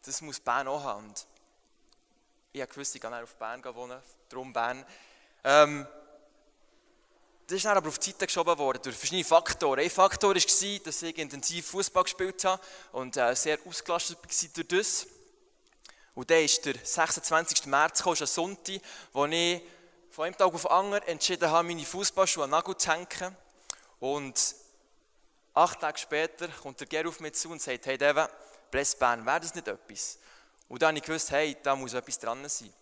das 0.00 0.22
muss 0.22 0.40
Bern 0.40 0.68
auch 0.68 0.82
haben. 0.82 1.06
Und 1.06 1.26
ich 2.50 2.76
wusste, 2.76 2.96
ich 2.96 3.02
gehe 3.02 3.22
auf 3.22 3.36
Bern 3.36 3.62
wohnen, 3.62 4.00
darum 4.30 4.52
Bern. 4.54 4.86
Ähm, 5.44 5.86
das 7.46 7.56
ist 7.56 7.64
dann 7.66 7.76
aber 7.76 7.88
auf 7.88 7.98
die 7.98 8.10
Seite 8.10 8.26
geschoben 8.26 8.56
worden 8.56 8.80
durch 8.82 8.96
verschiedene 8.96 9.24
Faktoren. 9.24 9.80
Ein 9.80 9.90
Faktor 9.90 10.34
war, 10.34 10.78
dass 10.84 11.02
ich 11.02 11.18
intensiv 11.18 11.66
Fußball 11.66 12.04
gespielt 12.04 12.42
habe 12.44 12.62
und 12.92 13.16
äh, 13.16 13.34
sehr 13.36 13.58
ausgelastet 13.66 14.18
war 14.18 14.48
durch 14.54 14.68
das. 14.68 15.06
Und 16.14 16.30
dann 16.30 16.42
ist 16.42 16.64
der 16.64 16.74
26. 16.82 17.66
März 17.66 17.98
gekommen, 17.98 18.16
ein 18.18 18.26
Sonntag, 18.26 18.80
wo 19.12 19.26
ich 19.26 19.62
von 20.10 20.24
einem 20.24 20.36
Tag 20.36 20.54
auf 20.54 20.62
den 20.62 20.70
anderen 20.70 21.02
entschieden 21.08 21.50
habe, 21.50 21.68
meine 21.68 21.84
Fußballschuhe 21.84 22.44
an 22.44 22.50
den 22.50 22.56
Nagel 22.56 22.76
zu 22.76 22.90
hängen. 22.90 23.36
Und 24.00 24.54
acht 25.52 25.80
Tage 25.80 25.98
später 25.98 26.48
kommt 26.48 26.80
der 26.80 26.86
Ger 26.86 27.08
auf 27.08 27.20
mich 27.20 27.34
zu 27.34 27.50
und 27.50 27.60
sagt, 27.60 27.84
hey 27.86 27.98
Deva, 27.98 28.30
Bless 28.70 28.94
Bern, 28.94 29.26
wäre 29.26 29.40
das 29.40 29.54
nicht 29.54 29.68
etwas? 29.68 30.18
Und 30.68 30.82
dann 30.82 30.88
habe 30.88 30.98
ich 30.98 31.04
gewusst, 31.04 31.30
hey, 31.30 31.56
da 31.62 31.76
muss 31.76 31.94
etwas 31.94 32.18
dran 32.18 32.48
sein. 32.48 32.72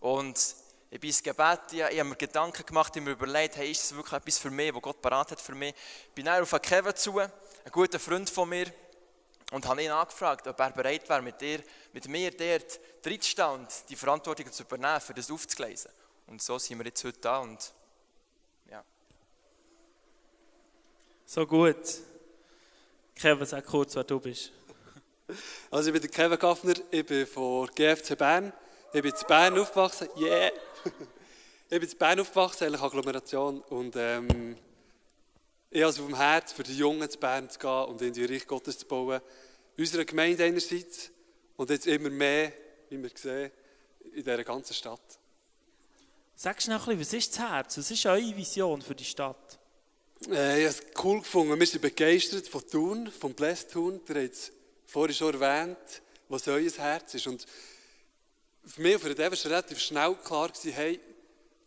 Und 0.00 0.56
Ich 0.90 1.00
bin 1.00 1.08
ins 1.08 1.22
Gebet, 1.22 1.60
ich, 1.72 1.78
ich 1.78 1.84
habe 1.84 2.04
mir 2.04 2.16
Gedanken 2.16 2.64
gemacht, 2.64 2.94
ich 2.94 3.00
habe 3.00 3.10
mir 3.10 3.16
überlegt, 3.16 3.56
hey, 3.56 3.70
ist 3.70 3.82
das 3.82 3.96
wirklich 3.96 4.12
etwas 4.12 4.38
für 4.38 4.50
mich, 4.50 4.74
was 4.74 4.82
Gott 4.82 5.02
parat 5.02 5.32
hat 5.32 5.40
für 5.40 5.54
mich. 5.54 5.74
Ich 6.08 6.14
bin 6.14 6.26
dann 6.26 6.42
auf 6.42 6.54
Kevin 6.62 6.94
zu, 6.94 7.18
ein 7.18 7.30
guter 7.72 7.98
Freund 7.98 8.30
von 8.30 8.48
mir, 8.48 8.72
und 9.52 9.66
habe 9.66 9.82
ihn 9.82 9.90
angefragt, 9.90 10.46
ob 10.46 10.58
er 10.58 10.70
bereit 10.70 11.08
wäre, 11.08 11.22
mit, 11.22 11.40
dir, 11.40 11.62
mit 11.92 12.08
mir 12.08 12.30
dort 12.30 12.80
reinzustehen 13.04 13.48
und 13.50 13.68
die 13.88 13.96
Verantwortung 13.96 14.50
zu 14.50 14.64
übernehmen, 14.64 15.00
für 15.00 15.14
das 15.14 15.30
aufzugleisen. 15.30 15.90
Und 16.26 16.42
so 16.42 16.58
sind 16.58 16.78
wir 16.78 16.86
jetzt 16.86 17.04
heute 17.04 17.20
da 17.20 17.38
und 17.38 17.72
ja. 18.68 18.84
So 21.24 21.46
gut. 21.46 21.76
Kevin, 23.14 23.46
sag 23.46 23.64
kurz, 23.64 23.94
wer 23.94 24.04
du 24.04 24.18
bist. 24.20 24.52
Also 25.70 25.92
ich 25.92 26.00
bin 26.00 26.10
Kevin 26.10 26.38
Gaffner, 26.38 26.74
ich 26.90 27.06
bin 27.06 27.26
von 27.26 27.68
GFC 27.74 28.16
Bern. 28.18 28.52
Ich 28.92 29.02
bin 29.02 29.12
in 29.12 29.26
Bern 29.26 29.58
aufgewachsen. 29.58 30.08
Yeah! 30.16 30.52
Ich 31.70 31.80
bin 31.80 31.88
in 31.88 31.98
Bern 31.98 32.20
aufgewachsen, 32.20 32.64
eigentlich 32.64 32.82
Agglomeration. 32.82 33.60
Und 33.62 33.94
ähm, 33.96 34.56
ich 35.70 35.82
habe 35.82 35.90
es 35.90 35.98
auf 35.98 36.06
dem 36.06 36.16
Herz, 36.16 36.52
für 36.52 36.62
die 36.62 36.76
Jungen 36.76 37.08
zu 37.10 37.18
Bern 37.18 37.50
zu 37.50 37.58
gehen 37.58 37.84
und 37.84 38.02
in 38.02 38.12
die 38.12 38.24
Reich 38.24 38.46
Gottes 38.46 38.78
zu 38.78 38.86
bauen. 38.86 39.20
Unsere 39.76 40.04
Gemeinde 40.04 40.44
einerseits 40.44 41.10
und 41.56 41.70
jetzt 41.70 41.86
immer 41.86 42.10
mehr, 42.10 42.52
wie 42.88 43.02
wir 43.02 43.10
sehen, 43.14 43.50
in 44.04 44.22
dieser 44.22 44.44
ganzen 44.44 44.74
Stadt. 44.74 45.18
Sag 46.34 46.62
schnell 46.62 46.78
ein 46.78 46.84
bisschen, 46.84 47.00
was 47.00 47.12
ist 47.12 47.32
das 47.32 47.48
Herz? 47.48 47.78
Was 47.78 47.90
ist 47.90 48.06
eure 48.06 48.36
Vision 48.36 48.82
für 48.82 48.94
die 48.94 49.04
Stadt? 49.04 49.58
Äh, 50.30 50.64
ich 50.64 50.68
habe 50.68 50.84
es 50.86 51.02
cool 51.02 51.20
gefunden. 51.20 51.58
Wir 51.58 51.66
sind 51.66 51.80
begeistert 51.82 52.46
von 52.46 52.66
Thun, 52.66 53.10
vom 53.10 53.34
Blessed 53.34 53.72
Thun. 53.72 54.00
Ihr 54.08 54.22
habt 54.22 54.34
es 54.34 54.52
vorhin 54.86 55.14
schon 55.14 55.40
erwähnt, 55.40 56.02
was 56.28 56.46
euer 56.48 56.70
Herz 56.70 57.14
ist. 57.14 57.26
Und 57.26 57.46
für 58.66 58.80
mich 58.82 58.94
und 58.94 59.00
für 59.00 59.14
den 59.14 59.30
war 59.30 59.44
relativ 59.44 59.78
schnell 59.78 60.14
klar 60.16 60.48
gewesen, 60.48 60.72
hey, 60.72 61.00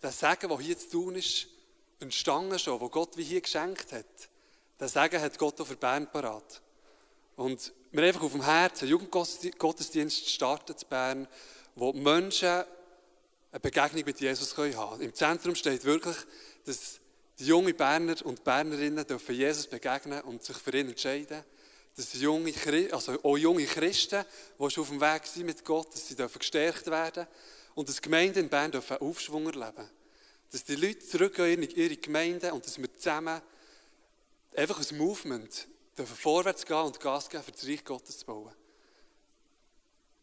das 0.02 0.20
Segen, 0.20 0.50
das 0.50 0.60
hier 0.60 0.78
zu 0.78 0.90
tun 0.90 1.16
ist, 1.16 1.48
entstanden 2.00 2.60
schon, 2.60 2.80
wo 2.80 2.90
Gott 2.90 3.18
wie 3.18 3.24
hier 3.24 3.42
geschenkt 3.42 3.92
hat. 3.92 4.06
Das 4.78 4.94
Segen 4.94 5.22
hat 5.22 5.38
Gott 5.38 5.60
auch 5.60 5.68
für 5.68 5.76
Bern 5.76 6.10
parat. 6.12 6.62
Und 7.36 7.74
haben 7.92 8.04
einfach 8.04 8.22
auf 8.22 8.32
dem 8.32 8.44
Herzen 8.44 8.84
einen 8.84 8.92
Jugendgottesdienst 8.92 10.30
starten 10.30 10.74
in 10.74 10.88
Bern, 10.88 11.28
wo 11.76 11.94
Menschen 11.94 12.64
eine 13.52 13.60
Begegnung 13.62 14.06
mit 14.06 14.20
Jesus 14.20 14.56
haben 14.58 14.72
können. 14.72 15.02
Im 15.02 15.14
Zentrum 15.14 15.56
steht 15.56 15.84
wirklich, 15.86 16.18
dass 16.66 17.00
die 17.40 17.46
jungen 17.46 17.76
Berner 17.76 18.16
und 18.26 18.44
Bernerinnen 18.44 19.08
dürfen 19.08 19.36
Jesus 19.36 19.68
begegnen 19.68 20.22
und 20.22 20.44
sich 20.44 20.58
für 20.58 20.78
ihn 20.78 20.90
entscheiden. 20.90 21.44
Dass 22.00 22.14
junge, 22.14 22.54
also 22.94 23.22
auch 23.24 23.36
junge 23.36 23.66
Christen, 23.66 24.24
die 24.58 24.70
schon 24.70 24.84
auf 24.84 24.90
dem 24.90 25.02
Weg 25.02 25.26
sind 25.26 25.46
mit 25.46 25.66
Gott, 25.66 25.94
dass 25.94 26.08
sie 26.08 26.16
dürfen 26.16 26.40
gestärkt 26.40 26.88
werden 26.88 27.28
und 27.76 27.90
dass 27.90 28.02
Gemeinden 28.02 28.40
in 28.40 28.50
Bern 28.50 28.72
dürfen 28.72 29.02
Aufschwung 29.02 29.48
erleben. 29.48 29.90
Dass 30.50 30.64
die 30.64 30.76
Leute 30.76 31.00
zurückgehen 31.00 31.62
in 31.62 31.70
ihre 31.72 31.98
Gemeinden 31.98 32.52
und 32.52 32.66
dass 32.66 32.78
wir 32.78 32.96
zusammen 32.96 33.42
einfach 34.56 34.80
ein 34.80 34.98
Movement 34.98 35.68
dürfen 35.98 36.16
vorwärts 36.16 36.66
gehen 36.66 36.78
und 36.78 37.02
Gas 37.02 37.30
geben, 37.30 37.44
für 37.44 37.52
das 37.52 37.68
Reich 37.68 37.84
Gottes 37.84 38.20
zu 38.20 38.26
bauen. 38.26 38.56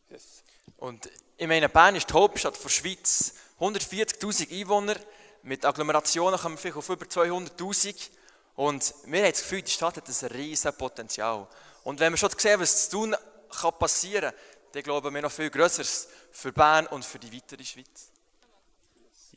Yes. 0.08 0.44
Und 0.78 1.10
ich 1.36 1.46
meine, 1.46 1.68
Bern 1.68 1.94
ist 1.94 2.08
die 2.08 2.14
Hauptstadt 2.14 2.58
der 2.64 2.70
Schweiz. 2.70 3.34
140.000 3.60 4.50
Einwohner, 4.50 4.96
mit 5.42 5.62
Agglomerationen 5.62 6.40
kommen 6.40 6.54
wir 6.54 6.58
vielleicht 6.58 6.76
auf 6.78 6.88
über 6.88 7.04
200.000. 7.04 8.08
Und 8.56 8.94
wir 9.04 9.22
haben 9.22 9.30
das 9.30 9.42
Gefühl, 9.42 9.62
die 9.62 9.70
Stadt 9.70 9.96
hat 9.98 10.08
ein 10.08 10.28
riesiges 10.28 10.76
Potenzial. 10.76 11.46
Und 11.84 12.00
wenn 12.00 12.12
wir 12.12 12.16
schon 12.16 12.30
sehen, 12.36 12.58
was 12.58 12.88
zu 12.88 12.96
tun 12.96 13.16
kann 13.48 13.78
passieren, 13.78 14.32
dann 14.72 14.82
glauben 14.82 15.14
wir 15.14 15.22
noch 15.22 15.30
viel 15.30 15.50
Größeres 15.50 16.08
für 16.32 16.52
Bern 16.52 16.86
und 16.88 17.04
für 17.04 17.18
die 17.18 17.32
weitere 17.32 17.64
Schweiz. 17.64 18.10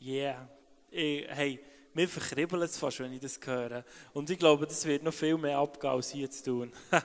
Yeah. 0.01 0.47
Hey, 0.89 1.59
mir 1.93 2.07
verkribbelt 2.07 2.63
es 2.63 2.77
fast, 2.77 2.99
wenn 2.99 3.13
ich 3.13 3.19
das 3.19 3.39
höre. 3.43 3.83
Und 4.13 4.29
ich 4.29 4.39
glaube, 4.39 4.65
das 4.65 4.85
wird 4.85 5.03
noch 5.03 5.13
viel 5.13 5.37
mehr 5.37 5.57
abgehen, 5.57 5.91
als 5.91 6.11
hier 6.11 6.31
zu 6.31 6.43
tun. 6.43 6.73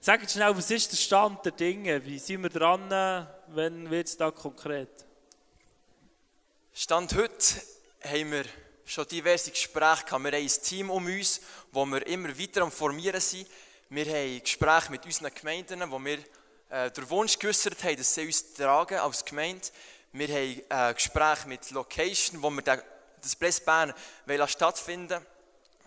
Sagt 0.00 0.30
schnell, 0.30 0.56
was 0.56 0.70
ist 0.70 0.92
der 0.92 0.96
Stand 0.96 1.44
der 1.44 1.52
Dinge? 1.52 2.04
Wie 2.04 2.18
sind 2.18 2.42
wir 2.42 2.50
dran? 2.50 2.88
Wann 3.48 3.90
wird 3.90 4.08
es 4.08 4.16
da 4.16 4.30
konkret? 4.30 4.88
Stand 6.72 7.14
heute 7.14 7.62
haben 8.04 8.32
wir 8.32 8.44
schon 8.86 9.06
diverse 9.08 9.50
Gespräche 9.50 10.04
gehabt. 10.04 10.24
Wir 10.24 10.32
haben 10.32 10.42
ein 10.42 10.62
Team 10.62 10.90
um 10.90 11.06
uns, 11.06 11.40
wo 11.72 11.84
wir 11.84 12.06
immer 12.06 12.38
weiter 12.38 12.62
am 12.62 12.70
Formieren 12.70 13.20
sind. 13.20 13.48
Wir 13.90 14.06
haben 14.06 14.40
Gespräche 14.40 14.90
mit 14.92 15.04
unseren 15.04 15.34
Gemeinden, 15.34 15.90
wo 15.90 15.98
wir 15.98 16.18
äh, 16.70 16.90
den 16.92 17.10
Wunsch 17.10 17.38
geäußert 17.38 17.82
haben, 17.82 17.96
dass 17.96 18.14
sie 18.14 18.26
uns 18.26 18.54
tragen 18.54 18.98
als 18.98 19.24
Gemeinde. 19.24 19.66
Wir 20.12 20.28
haben 20.28 20.90
äh, 20.90 20.94
Gespräche 20.94 21.48
mit 21.48 21.68
Location, 21.72 22.40
wo 22.40 22.48
wir 22.50 22.62
das 22.62 23.36
Press 23.36 23.60
Bern 23.60 23.92
stattfinden 24.46 25.20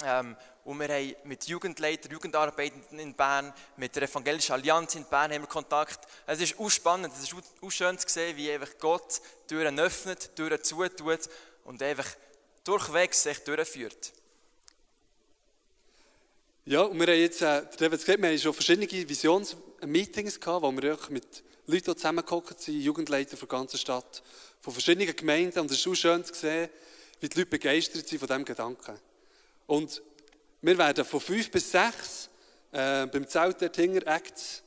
ähm, 0.04 0.36
und 0.66 0.80
wir 0.80 0.90
haben 0.90 1.16
mit 1.24 1.46
Jugendleitern, 1.46 2.12
Jugendarbeitenden 2.12 3.00
in 3.00 3.14
Bern, 3.14 3.54
mit 3.78 3.96
der 3.96 4.04
Evangelischen 4.04 4.54
Allianz 4.54 4.96
in 4.96 5.06
Bern 5.06 5.32
haben 5.32 5.42
wir 5.42 5.48
Kontakt. 5.48 6.06
Es 6.28 6.42
ist 6.42 6.60
auch 6.60 6.70
spannend, 6.70 7.14
es 7.16 7.24
ist 7.24 7.34
auch 7.34 7.72
schön 7.72 7.98
zu 7.98 8.10
sehen, 8.10 8.36
wie 8.36 8.52
einfach 8.52 8.78
Gott 8.78 9.22
Türen 9.48 9.80
öffnet, 9.80 10.36
Türen 10.36 10.62
zutut 10.62 11.30
und 11.64 11.82
einfach 11.82 12.06
durchweg 12.70 13.14
sich 13.14 13.40
durchführt. 13.40 14.14
Ja, 16.66 16.82
und 16.82 17.00
wir 17.00 17.08
haben 17.08 17.20
jetzt, 17.20 17.42
äh, 17.42 17.64
der 17.80 17.90
gesagt, 17.90 18.22
wir 18.22 18.30
haben 18.30 18.38
schon 18.38 18.54
verschiedene 18.54 18.88
Visionsmeetings 18.88 20.40
gehabt, 20.40 20.62
wo 20.62 20.72
wir 20.72 21.00
mit 21.10 21.44
Leuten 21.66 21.96
zusammengehockt 21.96 22.62
sind, 22.62 22.80
Jugendleiter 22.80 23.38
der 23.38 23.48
ganzen 23.48 23.80
Stadt, 23.80 24.22
von 24.62 24.74
verschiedenen 24.74 25.16
Gemeinden. 25.16 25.60
Und 25.60 25.72
es 25.72 25.78
ist 25.78 25.88
auch 25.88 25.96
schön 25.96 26.24
zu 26.24 26.34
sehen, 26.36 26.70
wie 27.20 27.30
die 27.30 27.40
Leute 27.40 27.50
begeistert 27.50 28.08
sind 28.08 28.20
von 28.20 28.28
diesem 28.28 28.46
Gedanken. 28.46 29.00
Und 29.66 30.02
wir 30.62 30.78
werden 30.78 31.06
von 31.06 31.20
fünf 31.20 31.50
bis 31.50 31.72
sechs 31.72 32.30
äh, 32.72 33.08
beim 33.08 33.28
Zelt 33.28 33.62
der 33.62 33.72
Tinger 33.72 34.06
Acts, 34.06 34.62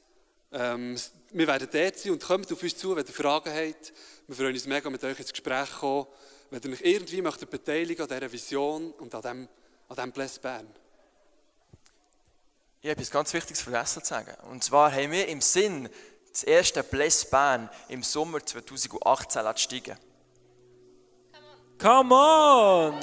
ähm, 0.51 0.97
wir 1.31 1.47
werden 1.47 1.69
dort 1.71 1.99
sein 1.99 2.13
und 2.13 2.23
kommt 2.23 2.53
auf 2.53 2.63
uns 2.63 2.77
zu, 2.77 2.95
wenn 2.95 3.07
ihr 3.07 3.13
Fragen 3.13 3.51
habt. 3.51 3.93
Wir 4.27 4.37
freuen 4.37 4.53
uns 4.53 4.67
mega, 4.67 4.91
mit 4.91 5.03
euch 5.03 5.19
ins 5.19 5.33
Gespräch 5.33 5.71
zu 5.71 5.79
kommen. 5.79 6.07
Wenn 6.53 6.61
ihr 6.65 6.73
euch 6.75 6.83
irgendwie 6.83 7.23
möchtet 7.23 7.49
beteiligen 7.49 8.03
an 8.03 8.09
dieser 8.09 8.31
Vision 8.31 8.93
und 8.99 9.15
an 9.15 9.23
diesem, 9.23 9.49
an 9.89 9.97
diesem 9.97 10.13
Bless 10.13 10.39
Bern. 10.39 10.67
Ich 12.83 12.91
habe 12.91 13.01
etwas 13.01 13.11
ganz 13.11 13.33
Wichtiges 13.33 13.63
vergessen 13.63 14.03
zu 14.03 14.09
sagen. 14.11 14.35
Und 14.51 14.63
zwar 14.63 14.93
haben 14.93 15.13
wir 15.13 15.27
im 15.29 15.41
Sinn, 15.41 15.89
das 16.31 16.43
erste 16.43 16.83
Bless 16.83 17.25
Bern 17.25 17.71
im 17.89 18.03
Sommer 18.03 18.45
2018 18.45 19.43
zu 19.43 19.63
steigen. 19.63 19.97
Come 21.79 22.15
on! 22.15 23.01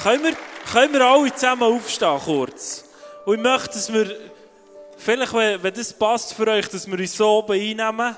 Können 0.00 0.22
wir, 0.22 0.36
können 0.70 0.92
wir 0.92 1.04
alle 1.04 1.34
zusammen 1.34 1.64
aufstehen, 1.64 2.20
kurz? 2.24 2.84
Und 3.24 3.38
ich 3.38 3.42
möchte, 3.42 3.70
dass 3.70 3.92
wir, 3.92 4.33
vielleicht, 5.04 5.32
wenn, 5.34 5.62
wenn 5.62 5.74
das 5.74 5.92
passt 5.92 6.34
für 6.34 6.46
euch, 6.48 6.68
dass 6.68 6.86
wir 6.86 6.98
uns 6.98 7.16
so 7.16 7.28
oben 7.28 7.52
einnehmen 7.52 8.16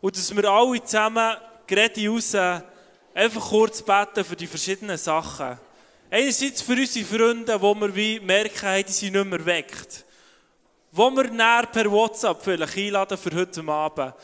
und 0.00 0.16
dass 0.16 0.34
wir 0.36 0.44
alle 0.44 0.84
zusammen, 0.84 1.36
gerade 1.66 2.08
raus, 2.08 2.34
einfach 3.14 3.48
kurz 3.48 3.82
beten 3.82 4.24
für 4.24 4.36
die 4.36 4.46
verschiedenen 4.46 4.98
Sachen. 4.98 5.58
Einerseits 6.10 6.60
für 6.60 6.74
unsere 6.74 7.06
Freunde, 7.06 7.60
wo 7.60 7.74
wir 7.74 7.94
wie 7.94 8.20
merken, 8.20 8.84
die 8.86 8.92
sind 8.92 9.14
nicht 9.14 9.24
mehr 9.24 9.46
weckt. 9.46 10.04
Wo 10.90 11.10
wir 11.10 11.30
näher 11.30 11.66
per 11.72 11.90
WhatsApp 11.90 12.42
vielleicht 12.42 12.76
einladen 12.76 13.16
für 13.16 13.34
heute 13.34 13.66
Abend. 13.66 14.14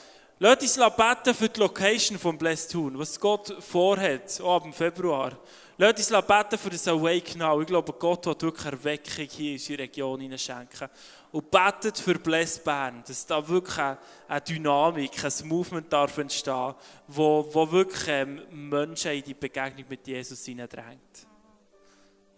Lasst 0.40 0.62
uns 0.62 0.94
beten 0.94 1.34
für 1.34 1.48
die 1.48 1.58
Location 1.60 2.18
von 2.18 2.36
Blessed 2.36 2.72
Town, 2.72 2.98
was 2.98 3.18
Gott 3.18 3.56
vorhat, 3.60 4.40
auch 4.40 4.56
ab 4.56 4.62
dem 4.64 4.72
Februar. 4.72 5.32
Lasst 5.78 6.12
uns 6.12 6.26
beten 6.26 6.58
für 6.58 6.70
das 6.70 6.86
Awake 6.88 7.38
Now. 7.38 7.60
Ich 7.60 7.66
glaube, 7.66 7.92
Gott 7.92 8.26
wird 8.26 8.42
wirklich 8.42 8.66
Erweckung 8.66 9.26
hier 9.30 9.52
in 9.52 9.52
unsere 9.54 9.78
Region 9.78 10.38
schenken. 10.38 10.88
Und 11.30 11.50
betet 11.50 11.98
für 11.98 12.14
Bless 12.14 12.58
Bern, 12.58 13.04
dass 13.06 13.26
da 13.26 13.46
wirklich 13.46 13.78
eine 13.78 14.40
Dynamik, 14.40 15.22
ein 15.22 15.48
Movement 15.48 15.92
darf 15.92 16.16
entstehen, 16.16 16.74
wo, 17.06 17.46
wo 17.52 17.70
wirklich 17.70 18.08
ähm, 18.08 18.42
Menschen 18.50 19.12
in 19.12 19.22
die 19.22 19.34
Begegnung 19.34 19.84
mit 19.88 20.06
Jesus 20.06 20.44
hineindrängt. 20.44 21.26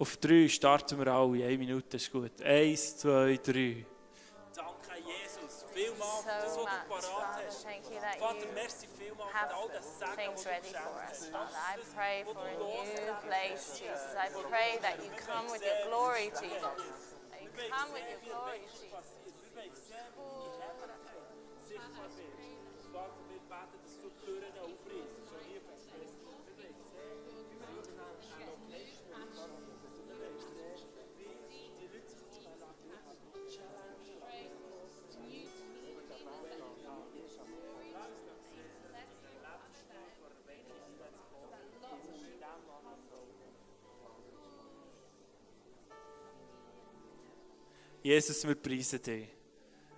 Auf 0.01 0.17
drei 0.17 0.49
starten 0.49 0.99
wir 0.99 1.09
alle. 1.09 1.45
Eine 1.45 1.59
Minute 1.59 1.99
ist 1.99 2.11
gut. 2.11 2.41
Eins, 2.43 2.97
zwei, 2.97 3.39
drei. 3.43 3.85
Danke, 4.57 4.97
Jesus. 4.97 5.67
Vielmals 5.73 6.23
für 6.23 6.29
das, 6.41 6.57
was 6.57 6.57
du 6.57 6.65
parat 6.89 7.45
hast. 7.47 7.67
Vater, 8.19 8.47
merci 8.55 8.89
vielmals 8.99 9.31
für 9.31 9.55
all 9.55 9.69
das 9.69 9.99
Segen, 9.99 10.51
ready 10.51 10.73
for 10.73 10.97
us, 11.09 11.27
Father. 11.27 11.53
I 11.55 11.79
pray 11.95 12.25
for 12.25 12.43
a 12.43 12.55
new 12.59 13.15
place, 13.29 13.79
Jesus. 13.79 14.17
I 14.17 14.31
pray 14.49 14.79
that 14.81 15.05
you 15.05 15.11
come 15.17 15.53
with 15.53 15.63
your 15.63 15.87
glory, 15.89 16.33
Jesus. 16.41 17.10
That 17.57 17.67
you 17.67 17.73
come 17.73 17.93
with 17.93 18.05
your 18.11 18.21
glory, 18.33 18.61
Jesus. 18.71 19.21
Jesus, 48.03 48.47
wir 48.47 48.55
preisen 48.55 49.03
dich. 49.03 49.29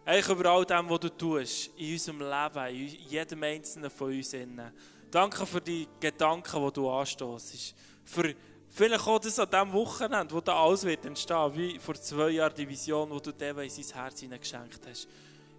Eigentlich 0.04 0.28
über 0.28 0.50
all 0.50 0.64
dem, 0.64 0.90
was 0.90 0.98
du 1.00 1.08
tust, 1.08 1.70
in 1.76 1.92
unserem 1.92 2.18
Leben, 2.18 2.76
in 2.76 3.08
jedem 3.08 3.42
einzelnen 3.44 3.90
von 3.90 4.08
uns. 4.08 4.32
Innen. 4.32 4.72
Danke 5.08 5.46
für 5.46 5.60
die 5.60 5.86
Gedanken, 6.00 6.66
die 6.66 6.72
du 6.72 6.90
anstoßt. 6.90 7.74
Für 8.04 8.34
vielleicht 8.68 9.06
auch 9.06 9.20
das 9.20 9.38
an 9.38 9.48
diesem 9.48 9.72
Wochenende, 9.72 10.34
wo 10.34 10.40
da 10.40 10.60
alles 10.60 10.82
wird 10.82 11.06
entstehen, 11.06 11.54
wie 11.54 11.78
vor 11.78 11.94
zwei 11.94 12.30
Jahren 12.30 12.54
die 12.56 12.68
Vision, 12.68 13.10
die 13.12 13.22
du 13.22 13.30
dem 13.30 13.58
in 13.60 13.70
sein 13.70 14.02
Herz 14.02 14.18
hineingeschenkt 14.18 14.80
hast. 14.88 15.06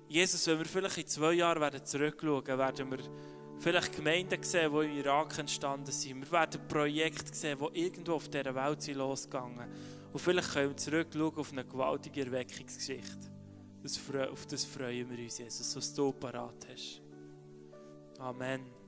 Jesus, 0.09 0.45
wenn 0.47 0.59
wir 0.59 0.65
vielleicht 0.65 0.97
in 0.97 1.07
zwei 1.07 1.33
Jahren 1.33 1.61
werden 1.61 1.85
zurückschauen, 1.85 2.45
werden 2.45 2.91
wir 2.91 2.99
vielleicht 3.59 3.95
Gemeinden 3.95 4.43
sehen, 4.43 4.69
die 4.73 4.85
im 4.85 4.97
Irak 4.97 5.39
entstanden 5.39 5.91
sind. 5.93 6.19
Wir 6.19 6.31
werden 6.31 6.67
Projekte 6.67 7.33
sehen, 7.33 7.57
die 7.57 7.85
irgendwo 7.85 8.15
auf 8.15 8.27
dieser 8.27 8.53
Welt 8.53 8.81
sind 8.81 8.97
losgegangen 8.97 9.71
Und 10.13 10.19
vielleicht 10.19 10.53
können 10.53 10.69
wir 10.69 10.77
zurückschauen 10.77 11.35
auf 11.35 11.51
eine 11.51 11.65
gewaltige 11.65 12.21
Erweckungsgeschichte. 12.25 13.31
Das, 13.81 13.99
auf 14.31 14.45
das 14.45 14.63
freuen 14.63 15.09
wir 15.09 15.23
uns, 15.23 15.39
Jesus, 15.39 15.75
was 15.75 15.93
du 15.93 16.11
parat 16.13 16.67
hast. 16.71 17.01
Amen. 18.19 18.82